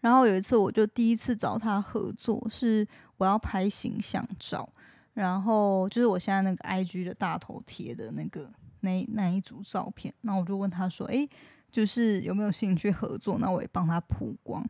[0.00, 4.68] 然后有一次，我就第一次找他合作，是我要拍形象照，
[5.14, 8.48] 然后就是我现在那个 IG 的大头贴的那个
[8.80, 11.28] 那那一组照片，那我就问他说，诶，
[11.72, 13.36] 就是有没有兴趣合作？
[13.38, 14.64] 那我也帮他曝光。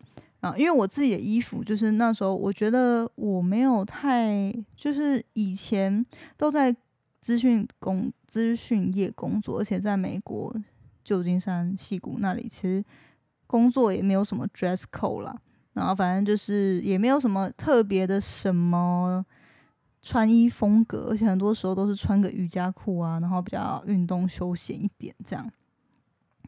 [0.44, 6.04] 啊，因为我自己的衣服，就是那时候我觉得我没有太，就是以前
[6.36, 6.76] 都在
[7.22, 10.54] 资讯工资讯业工作，而且在美国
[11.02, 12.84] 旧金山西谷那里，其实
[13.46, 15.34] 工作也没有什么 dress code 啦，
[15.72, 19.24] 然后反正就是也没有什么特别的什么
[20.02, 25.50] 穿衣风格，而且很多时候都是穿个瑜伽裤啊，然后比较运动休闲一点这样，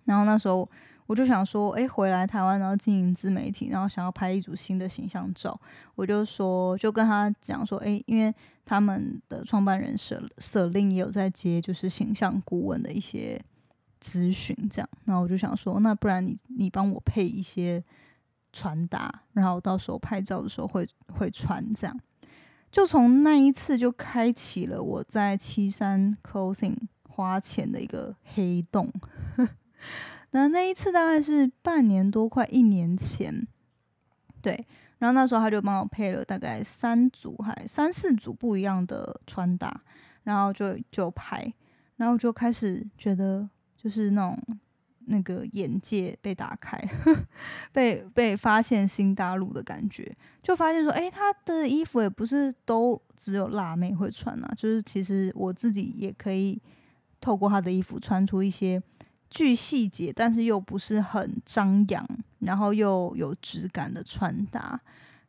[0.04, 0.68] 然后那时候。
[1.06, 5.58] 我就想说，哎，回来台湾，然后经营自媒体，然后想要拍一组新的形象照，
[5.94, 13.40] 我就说，就跟他讲说，哎，因为他们的创办人舍舍令也有在接，就是形象顾问的一些
[14.02, 17.82] 咨询，这样，然后我就想说，那不然你你帮我配一些
[18.52, 22.00] 传达，然后到时候拍照的时候会会穿，这样，
[22.72, 26.76] 就从那一次就开启了我在七三 clothing
[27.08, 28.90] 花钱的一个黑洞。
[30.30, 33.46] 那那一次大概是半年多，快一年前，
[34.42, 34.66] 对。
[34.98, 39.82] 然后那时候他就帮我配了大概三组，还三四组不一样的穿搭，
[40.22, 41.52] 然后就就拍，
[41.96, 44.58] 然后就开始觉得就是那种
[45.04, 46.82] 那个眼界被打开，
[47.72, 56.58] 被被发现新大陆的感觉，就发现说，哎，他的衣服也不是都只有辣妹会穿啊，就是其实我自己也可以
[57.20, 58.82] 透过他的衣服穿出一些。
[59.30, 62.06] 巨细节，但是又不是很张扬，
[62.38, 64.80] 然后又有质感的穿搭，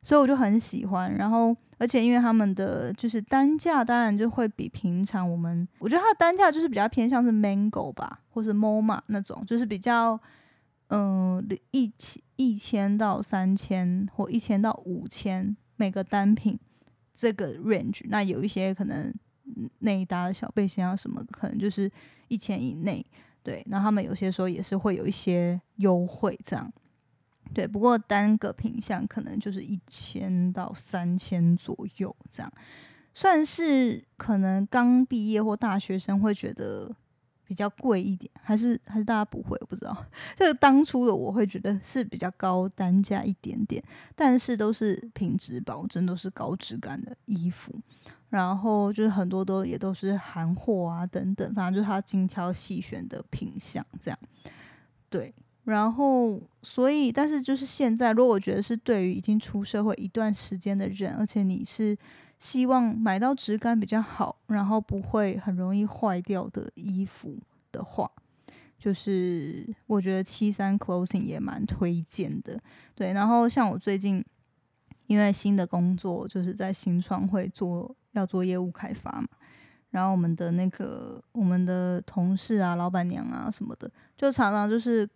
[0.02, 1.14] 所以我就很喜欢。
[1.16, 10.20] 然后，而且因为他们的就是单价，当然就会比平常我们，我觉得它的单价就是比较偏向是 Mango 吧，或是 MoMA 那种，就是比较
[10.90, 16.58] 嗯一千一千到三千或一千到五千每个单品
[17.14, 18.02] 这个 range。
[18.10, 19.14] 那有一些可能
[19.80, 21.92] 内搭的小背心啊什么，可能就是
[22.28, 23.06] 一千以内。
[23.48, 26.70] 对，那他们有些时候也是会有一些优惠，这样。
[27.54, 32.52] 对，不过单个品相可能就是一千到三千左右，这样
[33.14, 36.94] 算是可能刚毕业或大学生会觉得
[37.48, 40.06] 比较贵一点，还是还是大家不会，我不知道。
[40.36, 43.82] 就当初的我会觉得是比较高单价一点点，
[44.16, 47.74] 但是都是品质保证，都是高质感的衣服。
[48.30, 54.20] 然后就是很多都也都是韩货啊等等，反正就是他精挑细选的品相这样。
[55.10, 55.34] 对，
[55.64, 61.98] 然后所以但是就是现在，如果我觉得是对于已经出社会一段时间的人，而且你是
[62.40, 67.38] 希望买到质感比较好，然后不会很容易坏掉的衣服
[67.72, 68.10] 的话，
[68.78, 72.60] 就是我觉得七三 clothing 也蛮推荐的。
[72.96, 74.24] 对，然后像我最近
[75.08, 77.96] 因为新的工作就是在新创会做。
[78.14, 79.28] 要做业务开发嘛，
[79.92, 85.08] 然后我们的那个我们的同事啊、老板娘啊什么的，就常常就是，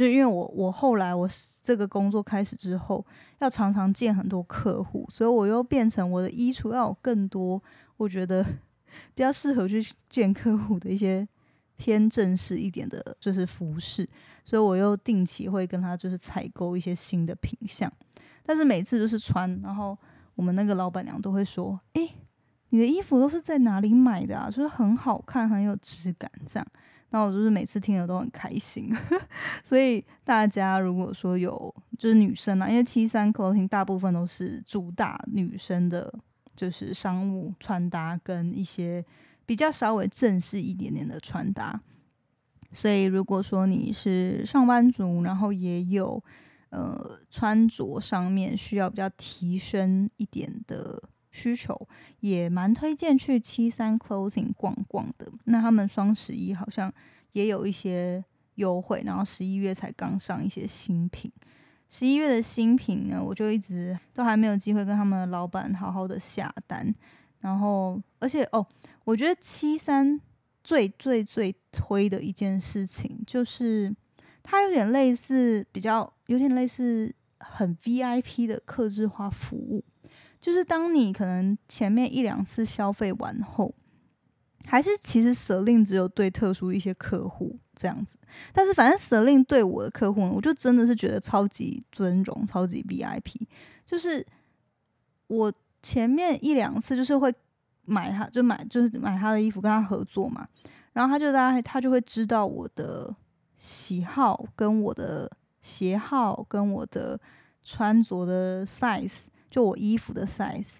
[0.00, 1.28] 就因为我我后来我
[1.62, 3.04] 这个工作开始之后，
[3.40, 7.62] 要常常见很多客户，所以我又变成我的衣橱要有更多，
[7.98, 11.28] 我觉得比较适合去见客户的一些
[11.76, 14.08] 偏正式一点的，就是服饰，
[14.42, 17.92] 所以我又定期会跟他就是采购一些新的品相，
[18.42, 19.94] 但是每次都是穿，然后
[20.34, 22.08] 我们那个老板娘都会说，哎。
[22.72, 24.48] 你的衣服都是在哪里买的啊？
[24.48, 26.64] 就是很好看，很有质感，这样。
[27.10, 28.96] 那我就是每次听了都很开心。
[29.64, 36.12] 所以大家如果说有就是女生啊，因为七三 clothing 大部分都是主打女生的，
[36.56, 39.04] 就是商务穿搭跟一些
[39.44, 41.80] 比较稍微正式一点点的穿搭。
[42.72, 46.22] 所以如果说你是上班族，然后也有
[46.68, 51.88] 呃穿着上面需要比较提升一点的需求，
[52.20, 55.30] 也蛮推荐去七三 Clothing 逛逛的。
[55.44, 56.92] 那他们双十一好像
[57.32, 58.24] 也有一些
[58.56, 61.30] 优惠，然后十一月才刚上一些新品。
[61.88, 66.94] 十一月的新品呢，我就一直都还没有机会跟他们的老板好好的下单。
[67.40, 68.64] 然后，而且哦，
[69.04, 70.20] 我觉得七三
[70.62, 73.92] 最最最推的一件事情，就是
[74.42, 79.82] 它有点类似，比较有点类似很 VIP 的客制化服务。
[80.40, 83.74] 就是当你可能前面一两次消费完后。
[84.66, 88.18] 还是其实舍令只有对特殊一些客户这样子，
[88.52, 93.46] 但是反正舍令对我的客户呢，我就真的是觉得超级尊荣、超级 VIP。
[93.86, 94.24] 就是
[95.28, 97.34] 我前面一两次就是会
[97.86, 100.46] 买他，就买就是买他的衣服跟他合作嘛，
[100.92, 103.12] 然后他就大家他就会知道我的
[103.56, 105.28] 喜好、跟我的
[105.62, 107.18] 鞋号、跟我的
[107.62, 110.76] 穿着的 size，就我衣服的 size。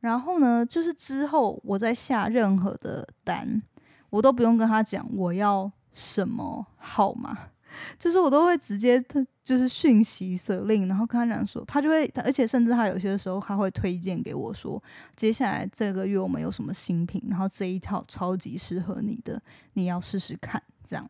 [0.00, 3.62] 然后呢，就是之后我再下任何的单，
[4.10, 7.38] 我都不用跟他讲我要什么号码，
[7.98, 14.82] 就是我都会直接他就是讯息设令，然后跟他讲说，他就会，而且甚至他有些时候他会推荐给我说，
[15.14, 19.40] 接下来这个月我们有什么新品，然后这一套超级适合你的，
[19.74, 21.08] 你要试试看这样。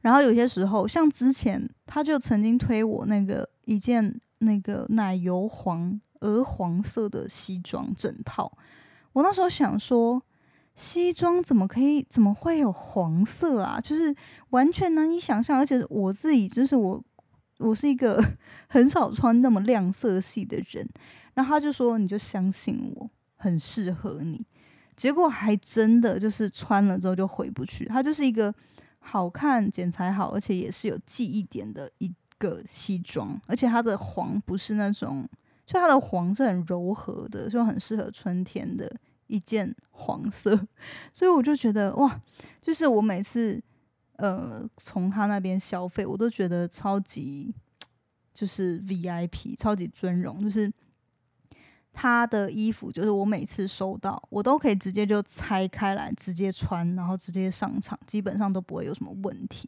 [0.00, 6.00] 然后有些时候，像之前他就曾经推我那个一件那个奶油黄。
[6.20, 8.50] 鹅黄色的西装整套，
[9.12, 10.20] 我那时候想说，
[10.74, 13.78] 西装怎么可以，怎么会有黄色啊？
[13.78, 14.16] 就是
[14.48, 17.00] 完全难以想象，而且我自己就是我，
[17.58, 18.18] 我是一个
[18.66, 20.88] 很少穿那么亮色系的人。
[21.34, 24.42] 然后他就说，你就相信我，很适合你。
[24.96, 27.84] 结果还真的就是穿了之后就回不去。
[27.84, 28.52] 它就是一个
[29.00, 35.28] 好看、剪裁好，而且也是有记忆点的一个西装，而且它的黄不是那种。
[35.64, 38.88] 就它的黄是很柔和的，就很适合春天的
[39.26, 40.56] 一件黄色，
[41.12, 42.20] 所以我就觉得哇，
[42.60, 43.60] 就是我每次
[44.16, 47.52] 呃从他那边消费，我都觉得超级
[48.32, 50.72] 就是 VIP，超级尊荣，就是。
[51.98, 59.66] 他的衣服就是我每次收到，我都可以直接就拆开来直接穿，然后直接上场，基本上都不会有什么问题。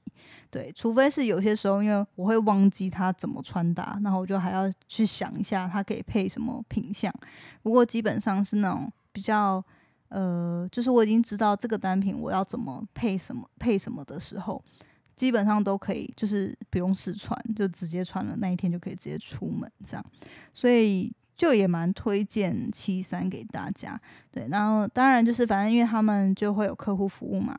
[0.51, 7.11] 对，除非是有些时候，因为我会忘记他怎么穿搭，然后我就还要去想一下他可以配什么品相。
[7.63, 9.65] 不过基本上是那种比较
[10.11, 14.63] 呃，就是我已经知道这个单品我要怎么配什么配什么的时候，
[15.17, 20.05] 基本上都可以，就是不用试穿，就直接穿了那一天就可以直接出门这样。
[20.53, 21.11] 所以。
[21.39, 23.99] 就也蛮推荐七三给大家，
[24.31, 27.57] 对，然后当然就是反正因为他们就会有客户服务嘛，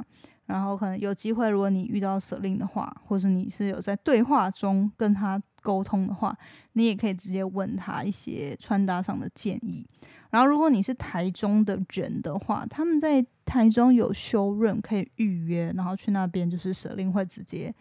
[0.48, 6.38] 然后可能有机会，如果你遇到舍令的话，或是你是有在对话中跟他沟通的话，
[6.74, 9.88] 你也可以直接问他一些穿搭上的建议。
[10.30, 17.74] 然后如果你是台中的人的话，他们在台中有修润可以预约，然后去那边就是舍令会直接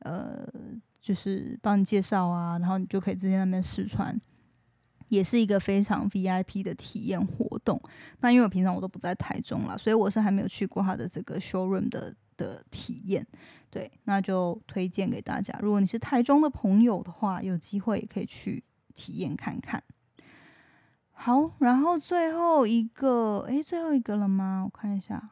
[0.00, 0.46] 呃
[1.00, 4.14] 就是帮你介绍啊，然后你就可以直接那边试穿。
[5.08, 7.80] 也是一个非常 VIP 的体验活动。
[8.20, 13.26] 那因为我平常我都不在台中了，所以我是还没有去过他的这个 showroom 的的体验。
[13.70, 15.58] 对，那就推荐给大家。
[15.60, 19.82] 如果你是台中的朋友的话，有机会也可以去体验看看。
[21.12, 24.62] 好，然后最后一个，诶，最后一个了吗？
[24.64, 25.30] 我看一下，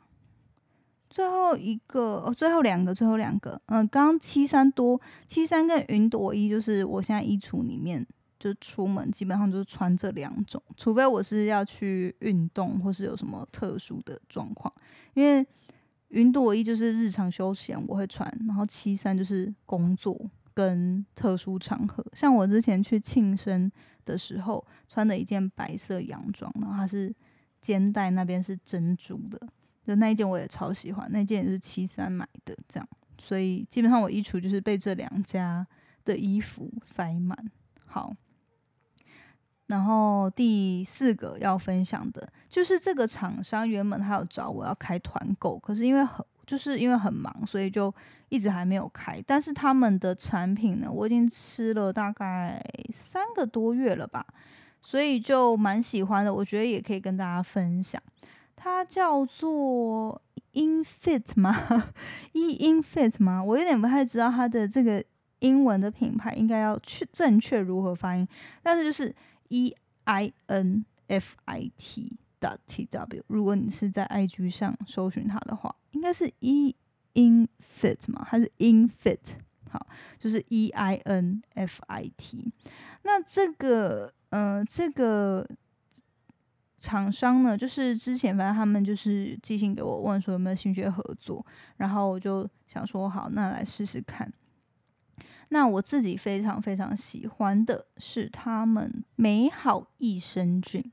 [1.08, 3.60] 最后一个哦，最后两个，最后两个。
[3.66, 8.06] 嗯，刚刚七三多，七三跟云朵一，就是我现在衣橱里面。
[8.44, 14.70] 就出门基本上就是穿这两种，除非我是要去运动或是有什么特殊的状况。
[15.14, 15.46] 因为
[16.08, 22.04] 云朵衣就是日常休闲我会穿，然后七三就是工作跟特殊场合。
[22.12, 23.72] 像我之前去庆生
[24.04, 27.14] 的时候穿的一件白色洋装，然后它是
[27.62, 29.40] 肩带那边是珍珠的，
[29.86, 32.86] 就那一件我也超喜欢，那件也是七三买的，这样。
[33.16, 35.66] 所以基本上我衣橱就是被这两家
[36.04, 37.50] 的衣服塞满。
[37.86, 38.14] 好。
[39.66, 47.92] 然后第四个要分享的就是这个厂商原本他有找我要开团购，可是因为很就是因为很忙，所以就
[48.28, 49.18] 一直还没有开。
[49.26, 52.62] 但是他们的产品呢，我已经吃了大概
[52.92, 54.26] 三个多月了吧，
[54.82, 56.34] 所以就蛮喜欢的。
[56.34, 57.98] 我觉得也可以跟大家分享。
[58.54, 60.20] 它叫做
[60.52, 61.90] Infit 吗
[62.32, 63.42] ？E Infit 吗？
[63.42, 65.02] 我有点不太知道它的这个
[65.38, 68.28] 英文的品牌应该要去正确如何发音，
[68.62, 69.14] 但是就是。
[69.48, 69.74] E
[70.04, 72.16] i n f i t.
[72.40, 76.76] dot t w，如果你是在 IG 上搜寻它的话，应该是 e
[77.14, 79.18] Infit 嘛，它是 Infit，
[79.70, 79.86] 好，
[80.18, 82.52] 就是 E I N F I T。
[83.02, 85.48] 那这个，呃，这个
[86.76, 91.44] 厂商呢，就是之前反正他们就是寄信给我，问说有没有兴趣合作，
[91.78, 94.30] 然后我就想说好，那来试试看。
[95.54, 100.90] 那我自己非常非常喜欢的是他们美好益生菌，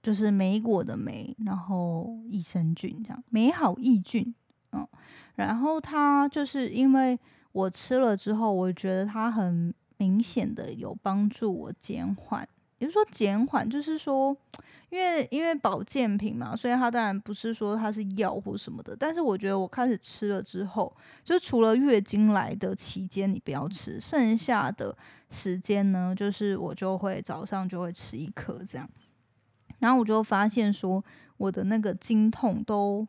[0.00, 4.32] 就是莓果的莓，然后益生菌这样，美好益菌，
[4.70, 4.86] 嗯，
[5.34, 7.18] 然后它就是因为
[7.50, 9.74] 我吃了之后，我觉得它很。
[9.98, 12.46] 明显的有帮助我减缓，
[12.78, 14.36] 也就是说减缓，就是说，
[14.90, 18.94] 因为因为保健品嘛，所以它当然不是说它是药或什么的。
[18.94, 24.96] 但是我觉得我开始吃了之后，就除了月经来的期间你不要吃，剩下的
[25.30, 28.88] 时间呢，就是我就会早上就会吃一颗这样。
[29.78, 31.04] 然后我就发现说，
[31.36, 33.06] 我的那个经痛都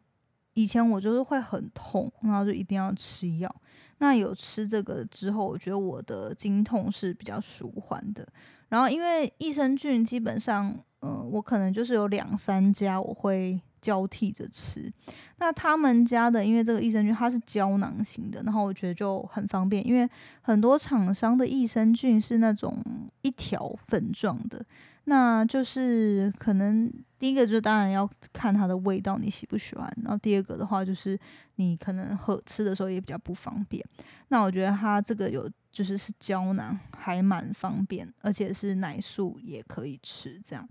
[0.53, 3.53] 以前我就是会很痛，然后就一定要吃药。
[3.99, 8.28] 那有吃这个之后，我觉得我的经痛是比较舒缓的。
[8.70, 14.91] 然后因为益生菌基本上，嗯，我可能就是有两三家我会交替着吃。
[15.38, 19.86] 那他们家的，因为这个益生菌它是胶囊型的，然后我觉得就很方便。
[19.86, 20.09] 因为
[20.41, 22.84] 很多厂商的益生菌是那种
[23.22, 24.65] 一条粉状的。
[25.10, 31.18] 那就是可能第一个就当然要看它的味道你喜不喜欢，然后第二个的话就是
[31.55, 33.82] 你可能喝吃的时候也比较不方便。
[34.28, 40.68] 那我觉得它这个有就是是胶囊，还蛮方便，而且是奶素也可以吃这样。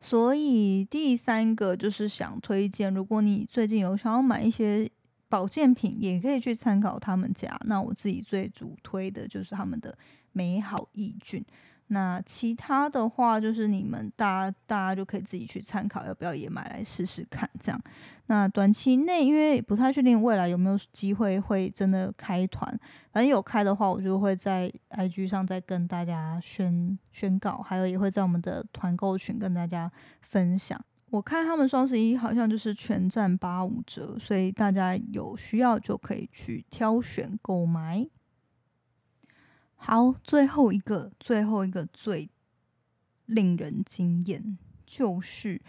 [0.00, 4.90] 所以第三个就是想推荐，如果你最近有想要买一些
[5.28, 7.54] 保健品，也可以去参考他们家。
[7.66, 9.94] 那我自己最主推的就是他们的
[10.32, 11.44] 美好益菌。
[11.88, 17.48] 那其他的话，就是你们大家大家就可以自己去参考，要不要也买来试试看？
[17.60, 17.80] 这样，
[18.26, 22.68] 那短期内因为不太确定未来有没有机会会真的开团，
[23.12, 29.90] 反正有开的话，我就会在 IG 上再跟大家宣宣告，还有也会在我们的团购群跟大家
[30.22, 30.80] 分享。
[31.10, 38.04] 我看他们双十一好像就是全站八五折，所以大家有需要就可以去挑选购买。
[39.86, 42.30] 好，最后一个，最后一个最
[43.26, 44.56] 令人惊艳，
[44.86, 45.60] 就是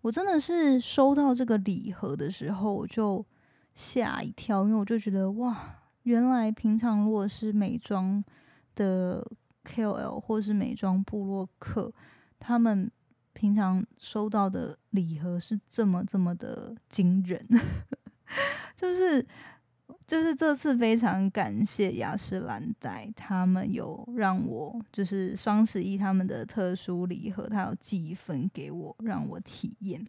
[0.00, 3.22] 我真的是收到这个礼盒的时候，我就
[3.74, 8.24] 吓一跳，因为我就觉得哇，原来平常如果是美妆
[8.74, 9.22] 的
[9.66, 11.92] KOL 或是美妆部落客，
[12.40, 12.90] 他们
[13.34, 17.46] 平常收到的礼盒是这么这么的惊人，
[18.74, 19.26] 就是。
[20.08, 30.02] 就是这次非常感谢雅诗兰黛，他们有让我就是双十一他们的特殊礼盒，他有寄一份给我让我体验。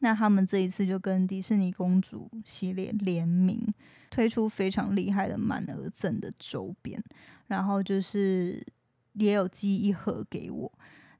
[0.00, 3.58] 那他们这一次就跟迪士尼公主系列联名，
[4.10, 7.02] 推出非常厉害的满额赠的周边，
[7.46, 8.62] 然后就是
[9.14, 10.70] 也有寄一盒给我。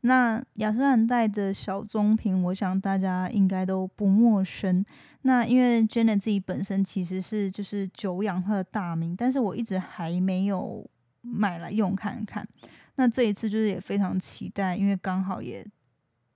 [0.07, 4.84] 那雅诗兰黛的小棕瓶，我想大家应该都不陌生。
[5.22, 10.88] 那因为 Jenna 自己本身其实是就是久仰她的大名，但是我一直还没有
[11.22, 12.46] 买来用看看。
[12.94, 15.66] 那这一次就是也非常期待，因为刚好也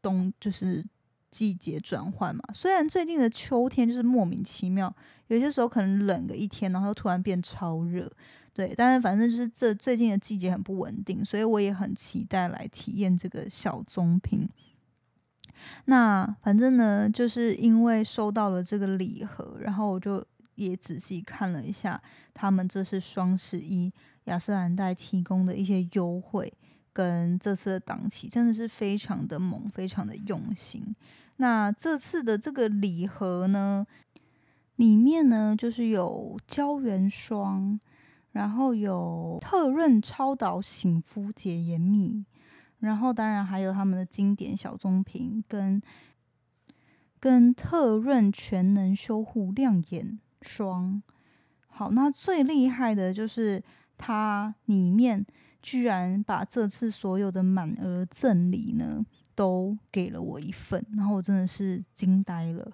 [0.02, 0.84] 冬就是
[1.30, 2.42] 季节转换嘛。
[2.52, 4.92] 虽然最近的秋天就是莫名其妙，
[5.28, 8.10] 有些时候可能冷个一天，然后又突然变超热。
[8.60, 14.46] 对，但是反正就是这最近的季节很不稳定，所以我也很期待来体验这个小棕瓶。
[15.86, 20.22] 那反正呢，就是因为收到了这个礼盒，然后我就
[20.56, 21.98] 也仔细看了一下
[22.34, 23.90] 他们这次双十一
[24.24, 26.52] 雅诗兰黛提供的一些优惠
[26.92, 30.94] 跟这次的档期，真的是非常的猛，非常的用心。
[31.36, 33.86] 那这次的这个礼盒呢，
[34.76, 37.80] 里面呢就是有胶原霜。
[38.32, 42.24] 然后有特润超导醒肤洁颜蜜，
[42.78, 45.82] 然后当然还有他们的经典小棕瓶跟
[47.18, 51.02] 跟特润全能修护亮眼霜。
[51.66, 53.62] 好，那最厉害的就是
[53.98, 55.26] 它里面
[55.60, 59.04] 居然把这次所有的满额赠礼呢
[59.34, 62.72] 都给了我一份，然后我真的是惊呆了，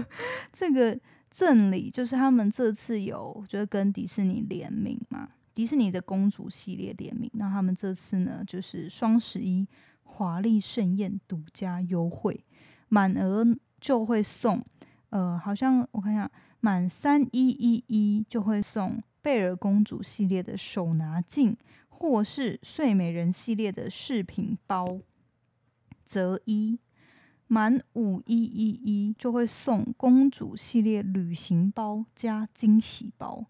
[0.50, 0.98] 这个。
[1.34, 7.28] 赠礼就是他们这次有就是跟迪士尼联名嘛，迪士尼的公主系列联名。
[7.34, 9.66] 那他们这次呢，就是双十一
[10.04, 12.40] 华丽盛宴独家优惠，
[12.88, 13.44] 满额
[13.80, 14.64] 就会送，
[15.10, 16.30] 呃，好像我看一下，
[16.60, 21.56] 满三一一一就会送贝尔公主系列的手拿镜，
[21.88, 25.00] 或是睡美人系列的饰品包，
[26.06, 26.78] 择一。
[27.46, 33.46] 满五一一一就会送公主系列旅行包加惊喜包。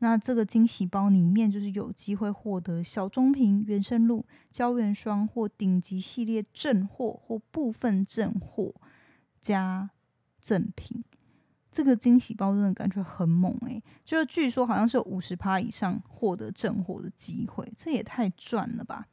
[0.00, 8.72] 那这个惊喜包里面就是有机会获得小棕瓶、原生露、胶原霜或顶级系列正货或部分正货
[9.40, 9.90] 加
[10.40, 11.02] 赠品。
[11.72, 19.06] 这个惊喜包真的感觉很猛诶、就是据说好像是有五十趴以上获得正货的机会，这也太赚了吧！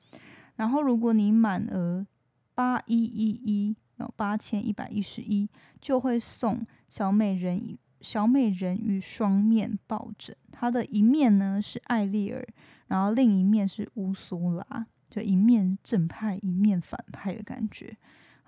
[0.56, 2.06] 然后如果你满额
[2.54, 3.76] 八一一一，
[4.16, 12.48] 八千一百一十一，就会送小美人鱼小美人鱼双面抱枕，它的一面呢是艾丽儿，
[12.88, 17.98] 然后另一面是乌苏拉，就一面正派一面反派的感觉。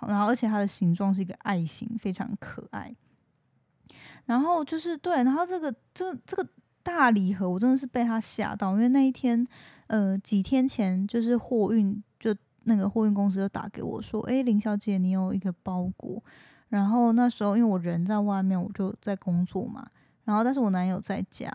[0.02, 2.95] 然后而且它的形状是一个爱心，非常可爱。
[4.26, 6.48] 然后就是对，然后这个这这个
[6.84, 9.48] 大礼盒，我真的是被他吓到，因为那一天，
[9.88, 12.36] 呃，几天前就是货运就
[12.68, 16.22] 那个货运公司就打给我说，诶，林小姐，你有一个包裹。
[16.70, 19.88] 然后那时候因为我人在外面，我就在工作嘛，
[20.26, 21.49] 然后但是我男友在家，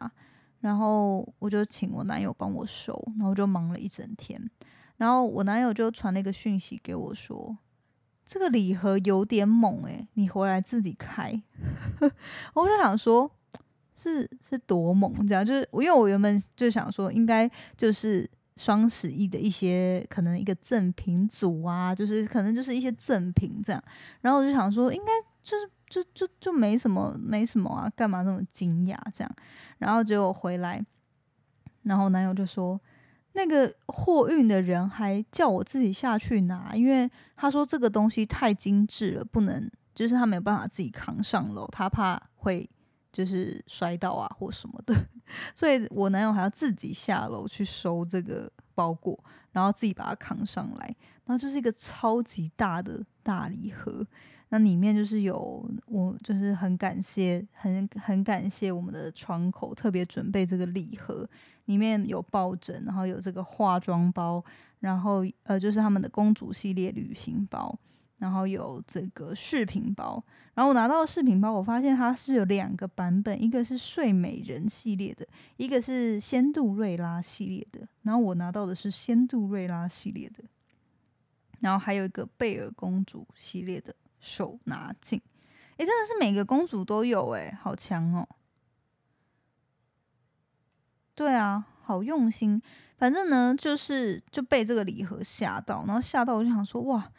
[0.60, 4.50] 然后我就请我男友帮我收，然后就忙了一整天。
[4.96, 7.56] 然后我男友就传了一个讯息给我说。
[8.24, 11.42] 这个礼盒有点猛诶、你回来自己开。
[12.54, 13.30] 我就想说，
[13.94, 15.44] 是是多猛这样？
[15.44, 23.82] 就是因为我原本就想说，应该就是双十一的一些可能一个赠品组啊，就是可能就是一些赠品这样。
[24.20, 29.30] 然后我就想说，应该就是就就就没什么没什么啊，干嘛那么惊讶这样？
[29.78, 30.84] 然后结果回来，
[31.82, 32.80] 然后男友就说。
[33.34, 42.68] 那个货运的人还叫我自己下去拿，因为他说这个东西太精致了，不能就是他没有办法自己扛上楼，他怕会
[43.12, 44.94] 就是摔倒啊或什么的，
[45.54, 50.86] 所以我男友还要自己下楼去收这个包裹，然后自己把它扛上来，
[51.26, 54.06] 然后就是一个超级大的大礼盒，
[54.48, 61.28] 那里面就是有我就是很感谢很很感谢我们的窗口特别准备这个礼盒。
[61.66, 64.44] 里面有抱枕，然后有这个化妆包，
[64.80, 67.78] 然后呃就是他们的公主系列旅行包，
[68.22, 70.22] 然后有这个饰品包。
[70.54, 77.88] 然后我拿到饰品包，我发现它是有两个版本，一个是睡美人系列的，一个是仙杜瑞拉系列的。
[78.02, 80.44] 然后我拿到的是仙杜瑞拉系列的，
[81.58, 85.20] 然后还有一个贝尔公主系列的手拿镜。
[85.78, 88.28] 诶，真的是每个公主都有诶，好强哦！
[91.14, 92.62] 对啊，好用心。
[92.98, 97.10] 反正呢，就是就被这个礼盒吓到，然后吓到我就想说哇，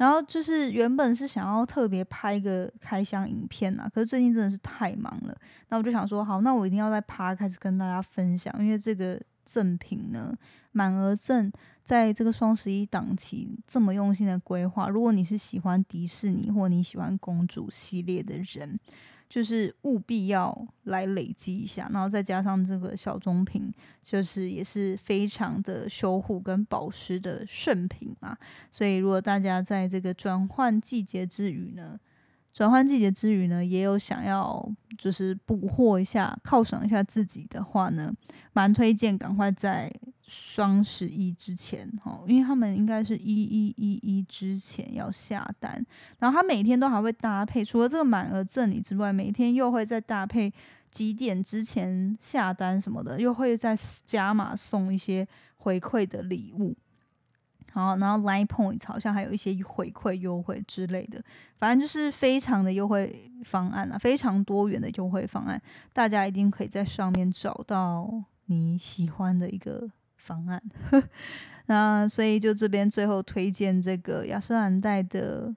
[0.00, 5.36] 然后就是原本是想要特别拍一个开箱影片啊，可是最近真的是太忙了。
[5.68, 10.34] 那我就想说，好，那我一定要在趴开始跟大家分享，因为这个赠品呢，
[10.72, 11.52] 满额赠
[11.84, 18.80] 在这个双十一档期这么用心的规划，如果你是喜欢迪士尼或你喜欢公主系列的人。
[19.30, 23.72] 就是务必要来累积一下，然后再加上这个小棕瓶，
[24.02, 28.36] 就是也是非常的修护跟保湿的圣品啊。
[28.72, 31.98] 所以如果大家在这个转换季节之余呢，
[32.52, 38.12] 转换季节之余呢，也有想要就是补货一下、犒赏一下自己的话呢，
[38.52, 39.92] 蛮推荐赶快在。
[40.32, 45.84] 双十一之前，哈，因为他们应该是一一一一之前要下单，
[46.20, 50.52] 然后他每天都还会搭配，除了这个满额赠礼之外，每天又会再搭配
[50.88, 55.26] 几点之前下单什么的，又会再加码送一些
[55.56, 56.76] 回馈的礼物。
[57.70, 61.22] 好，然后 Line Points 好像还有一些回馈优惠之类的，
[61.56, 65.60] 反正就是非常的优惠方案啊，非常多元的优惠方案，
[65.92, 68.10] 大家一定可以在上面找到
[68.46, 69.90] 你喜欢的一个。
[70.22, 70.62] 方案，
[71.64, 75.56] 那所以就这边最后推荐这个雅诗兰黛的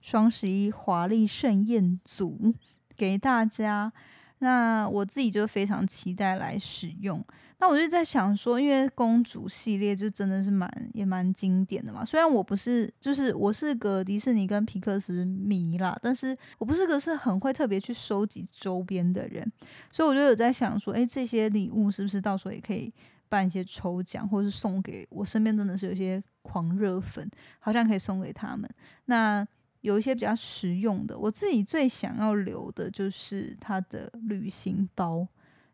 [0.00, 2.52] 双十一华丽盛宴组
[2.96, 3.92] 给大家。
[4.38, 7.24] 那我自己就非常期待来使用。
[7.58, 12.04] 那我就在想说，因为公主系列就真的是蛮也蛮经典的嘛。
[12.04, 19.50] 虽然我不是就是我是个迪士尼跟皮克斯迷啦，但是我不是个是很会特别去收集周边的人，
[19.90, 22.92] 所以我就有在想说，诶，这些礼物是不是到时候也可以。
[23.26, 27.28] 办一些抽奖，或是送给我身边真的是有一些狂热粉，
[27.58, 28.68] 好像可以送给他们。
[29.06, 29.44] 那
[29.80, 35.26] 有一些比较实用的，我自己最想要留的就是它的旅行包，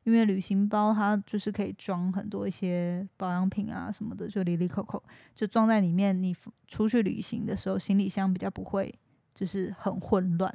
[0.05, 5.03] 因为旅行包它就是可以装很多一些保养品啊什么的，就里里口口
[5.34, 6.20] 就装在里面。
[6.22, 6.34] 你
[6.66, 8.94] 出去旅行的时候，行李箱比较不会
[9.34, 10.53] 就是很混乱。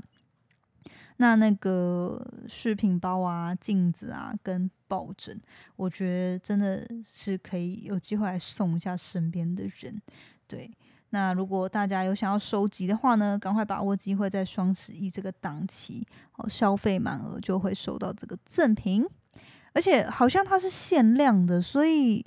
[1.17, 5.39] 那那个饰品包啊、镜子啊、跟抱枕，
[5.77, 10.01] 我觉得真的是可以有机会来送一下身边的人。
[10.45, 10.69] 对，
[11.11, 19.05] 那如果大家有想要收集的话呢，赶快把握机会，在双十一这个档期，哦，消费满额就会收到这个赠品，
[19.75, 22.25] 而且好像它是限量的，所以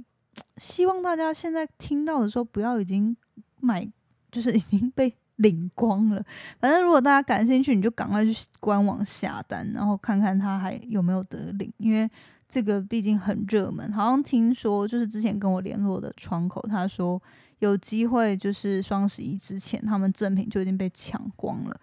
[0.59, 3.17] 希望大家现在听到的时候不要已经
[3.59, 3.85] 买，
[4.31, 6.25] 就是已经被领光了。
[6.61, 12.09] 反正如果大家感兴趣，你就赶快去官网下单，然后看看它还有没有得领，因为
[12.49, 13.93] 这个毕竟很热门。
[13.93, 17.21] 好像听说就是之前跟我联络的窗口，他说。
[17.61, 21.81] 有机会就是双十一之前，他们赠品就已经被抢光了。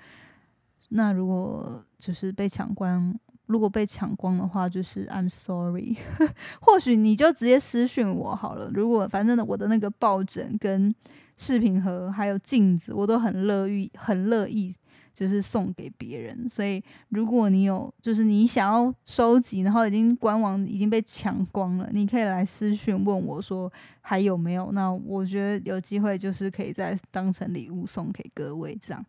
[0.87, 3.13] 那如果就是被抢光，
[3.47, 5.97] 如果被抢光的话，就是 I'm sorry。
[6.61, 8.69] 或许你就直接私讯我好了。
[8.73, 10.93] 如果反正我的那个抱枕跟
[11.37, 14.73] 视频盒还有镜子，我都很乐意，很乐意。
[15.15, 23.71] 就是送给别人，所以如果你有，就是你想要收集，然后已经官网已经被抢光了，你可以来私讯问我说
[24.01, 24.73] 还有没有？
[24.73, 29.05] 那我觉得有机会就是可以再当成礼物送给各位这样。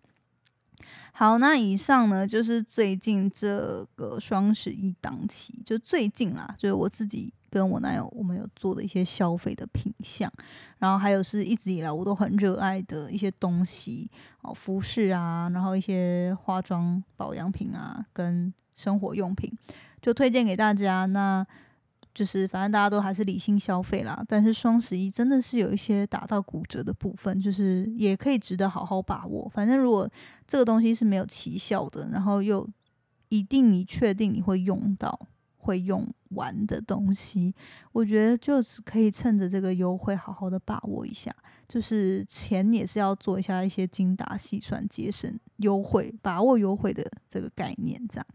[1.12, 7.32] 好，那以上呢就是最近这个双十一档期，就最近啦，就是我自己。
[7.48, 10.30] 跟我男友，我们有做的一些消费的品相，
[10.78, 14.10] 然后还有是一直以来我都很热爱的一些东西
[14.42, 19.50] 哦，服饰啊，然后一些化妆保养品啊，跟生活用品，
[20.02, 21.06] 就推荐给大家。
[21.06, 21.46] 那
[22.16, 29.48] 就是反正大家都还是理性消费啦，但是双十一真的是有一些打到骨折的部分，就是也可以值得好好把握。
[29.50, 30.10] 反正如果
[30.46, 32.66] 这个东西是没有奇效的，然后又
[33.28, 35.28] 一定你确定你会用到。
[35.58, 37.52] 会用完的东西，
[37.90, 41.34] 我觉得就是可以趁着这个优惠好好的把握一下，
[41.66, 48.00] 就是钱也是要做一下一些精打细算、节省优惠、把握优惠的这个概念。
[48.08, 48.26] 这样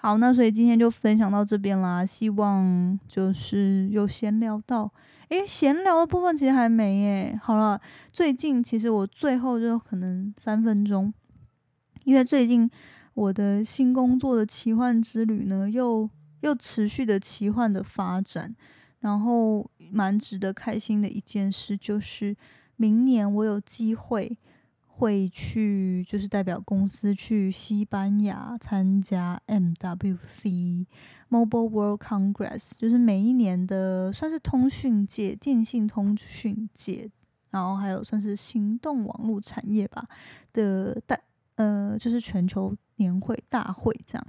[0.00, 2.06] 好，那所以今天就分享到这边啦。
[2.06, 4.90] 希望就是有闲聊到，
[5.28, 7.38] 诶，闲聊的部分其实还没诶。
[7.42, 7.78] 好了，
[8.10, 11.12] 最近其实我最后就可能三分钟，
[12.04, 12.70] 因为最近
[13.12, 16.08] 我的新工作的奇幻之旅呢又。
[16.40, 18.56] 又持续的奇幻的发展，
[19.00, 22.34] 然后蛮值得开心的一件事就是，
[22.76, 24.38] 明年我有机会
[25.00, 30.84] 会去，就是代表公司去西班牙参加 MWC
[31.30, 37.10] Mobile World Congress，就是每一年的算是通讯界、电信通讯界，
[37.48, 40.06] 然后还有算是行动网络产业吧
[40.52, 41.18] 的大
[41.54, 44.26] 呃，就是全球年会大会这样。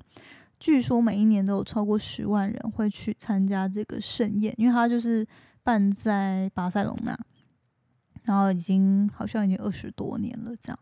[0.58, 5.28] 据说每一年都有超过十万人会去参加这个盛宴，因为它就是
[5.64, 7.18] 办在巴塞隆那，
[8.24, 10.80] 然后已经好像已经二十多年了这样。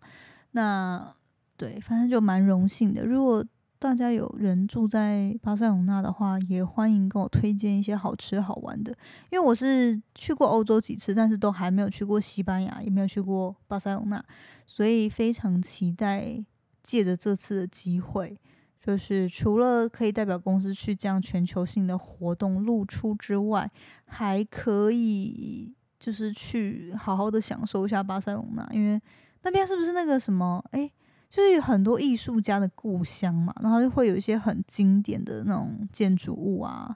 [0.52, 1.16] 那
[1.58, 3.06] 对，反正就蛮荣幸的。
[3.06, 3.44] 如果
[3.78, 8.92] 大家有人住在巴塞隆纳的话，也欢迎跟我推荐一些好吃好玩的。
[9.32, 14.24] 因为我是去过欧洲几次，但是都还没有去过西班牙，也没有去过巴塞隆纳，
[14.66, 16.44] 所以非常期待
[16.84, 18.38] 借着这次的机会。
[18.82, 23.70] 就是除了可以代表公司去这样全球性的活动露出之外，
[24.06, 29.00] 还可以就是去好好的享受一下巴塞隆纳，因为
[29.44, 30.64] 那边是不是那个什么？
[30.72, 30.90] 哎，
[31.30, 36.96] 就是有很多艺术家的故乡嘛，然后就会有一些很经典的那种建筑物啊，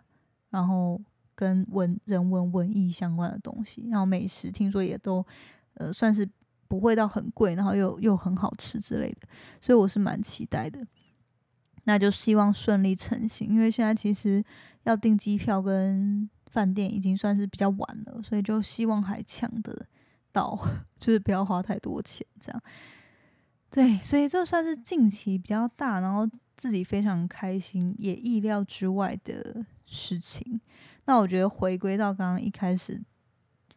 [0.50, 1.02] 然后
[1.36, 5.26] 跟文人文文艺相关的东西，然后美食听说也都
[5.74, 6.28] 呃算是
[6.68, 9.28] 不会到很贵，然后又又很好吃之类的，
[9.60, 10.80] 所以我是蛮期待的。
[11.86, 14.42] 那就希望顺利成行，因为现在其实
[14.84, 19.88] 要订机票跟饭店已经算是比较晚了，所以就希望还抢得
[20.32, 20.56] 到，
[21.00, 22.62] 就是不要花太多钱这样。
[23.72, 30.62] 对，所以这算是近期比较大，然后自己非常开心也意料之外的事情。
[31.06, 33.02] 那我觉得回归到刚刚一开始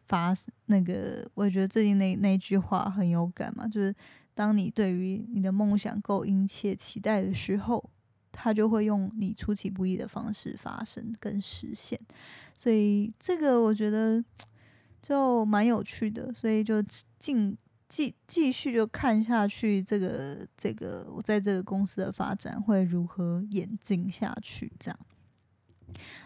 [0.05, 0.31] 发
[0.67, 3.93] 那个，我觉得最近那那句话很有感嘛，就是
[4.35, 7.89] 当你对于你的梦想够殷切期待的时候。
[8.39, 11.99] 他就会用你出其不意的方式发生跟实现，
[12.53, 14.23] 所以这个我觉得
[15.01, 16.79] 就蛮有趣的，所以就
[17.17, 17.57] 进
[17.89, 24.99] 继继续就看下去，这个这个我在这个公司的发展会如何演进下去，这样。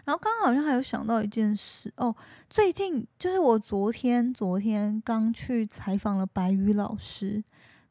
[0.04, 2.14] 然后刚刚好像还有想到一件事哦，
[2.50, 7.42] 最近就是我昨天昨天刚去采访了白宇老师。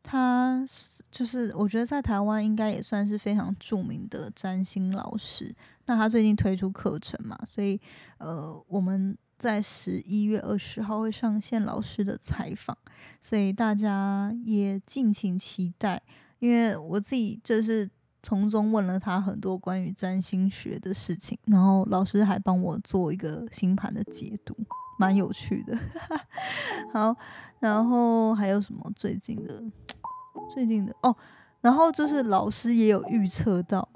[0.04, 0.66] 他
[1.10, 5.56] 就是，我觉得在台湾应该也算是非常著名的占星老师。
[5.86, 7.80] 那他最近推出课程嘛，所以
[8.18, 12.78] 呃，我们在十一月二十号会上线老师的采访，
[13.20, 16.02] 所以大家也敬请期待。
[16.40, 17.90] 因为我自己就是
[18.24, 24.56] 从中问了他很多关于占星学的事情，然后老师还帮我做一个星盘的解读，
[24.98, 25.78] 蛮有趣的。
[26.94, 27.16] 好，
[27.60, 29.64] 然后还有什么最近的？
[30.54, 31.16] 最近的哦，
[31.62, 33.88] 然后就是老师也有预测到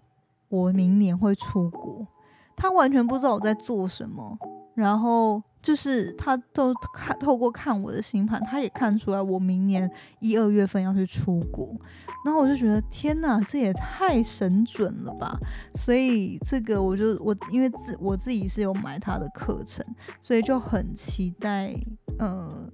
[0.48, 2.08] 我明年会出国，
[2.56, 4.38] 他完全不知道我在做什么，
[4.76, 5.42] 然后。
[5.66, 11.76] 就是他都看透过看我的星盘，他也看出来我明年一二月份要去出国，
[12.24, 15.36] 然后我就觉得天哪，这也太神准了吧！
[15.74, 19.84] 所以这个我就我因为自我自己是有买他的课程，
[20.22, 21.76] 所以就很期待
[22.20, 22.70] 呃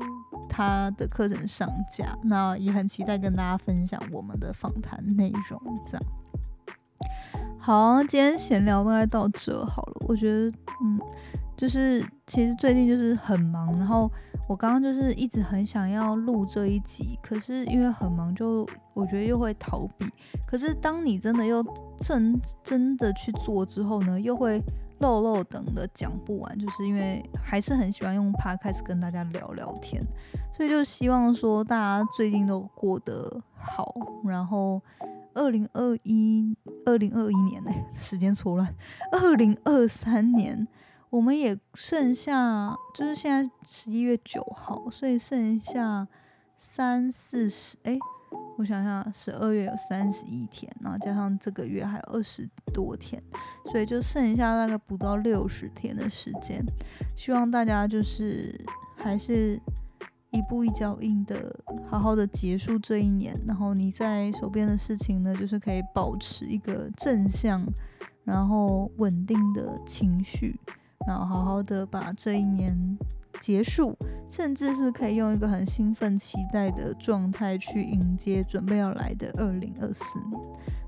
[0.50, 5.80] 他的课程上架，那也很期待跟大家分享我们的访谈内容。
[5.86, 6.04] 这样
[7.58, 10.50] 好，今天闲聊大概到这好了，我觉得
[10.84, 11.00] 嗯。
[11.62, 14.10] 就是其实最近就是很忙，然后
[14.50, 20.12] 我刚刚就是一直很想要录这一集，可是因为很忙，就我觉得又会逃避。
[20.48, 21.64] 可是当你真的又
[22.00, 24.60] 真真的去做之后呢，又会
[25.02, 30.04] 漏漏等的讲不完，就是因为还是很喜欢用 podcast 跟大家聊聊天，
[30.52, 33.94] 所以就希望说大家最近都过得好，
[34.26, 34.82] 然后
[35.36, 36.58] 二零二一
[36.88, 38.74] 二零二一年呢， 时间错乱，
[39.12, 40.68] 二零二三年。
[41.12, 46.08] 我们也剩下，就是现在十一月九号，所以剩下
[46.56, 48.00] 三四十，哎，
[48.58, 53.22] 我想想，十二月有三十一天，然后加上这个月还有二十多天，
[53.66, 56.66] 所以就剩下大概不到六十天的时间。
[57.14, 58.58] 希望大家就是
[58.96, 59.60] 还是
[60.30, 61.54] 一步一脚印的，
[61.90, 63.38] 好好的结束这一年。
[63.46, 67.62] 然后你在手边的事情呢，就是可以保持一个正向，
[68.24, 70.58] 然后稳定的情绪。
[71.08, 72.98] 然后好好的把这一年
[73.40, 73.98] 结束，
[74.30, 80.40] 甚至是可以用一个很兴奋、期待的状态去迎接准备要来的二零二四年。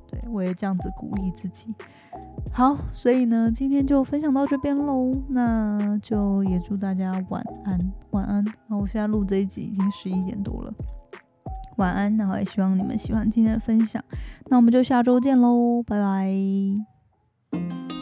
[0.10, 1.74] 对我也这样子鼓励自己。
[2.52, 5.12] 好，所以呢，今天就分享到这边喽。
[5.30, 8.46] 那就也祝大家晚安，晚安。
[8.68, 10.72] 那我现在录这一集已经十一点多了，
[11.78, 12.16] 晚安。
[12.16, 14.04] 然后也希望你们喜欢今天的分享。
[14.50, 17.83] 那我们就下周见喽，拜拜。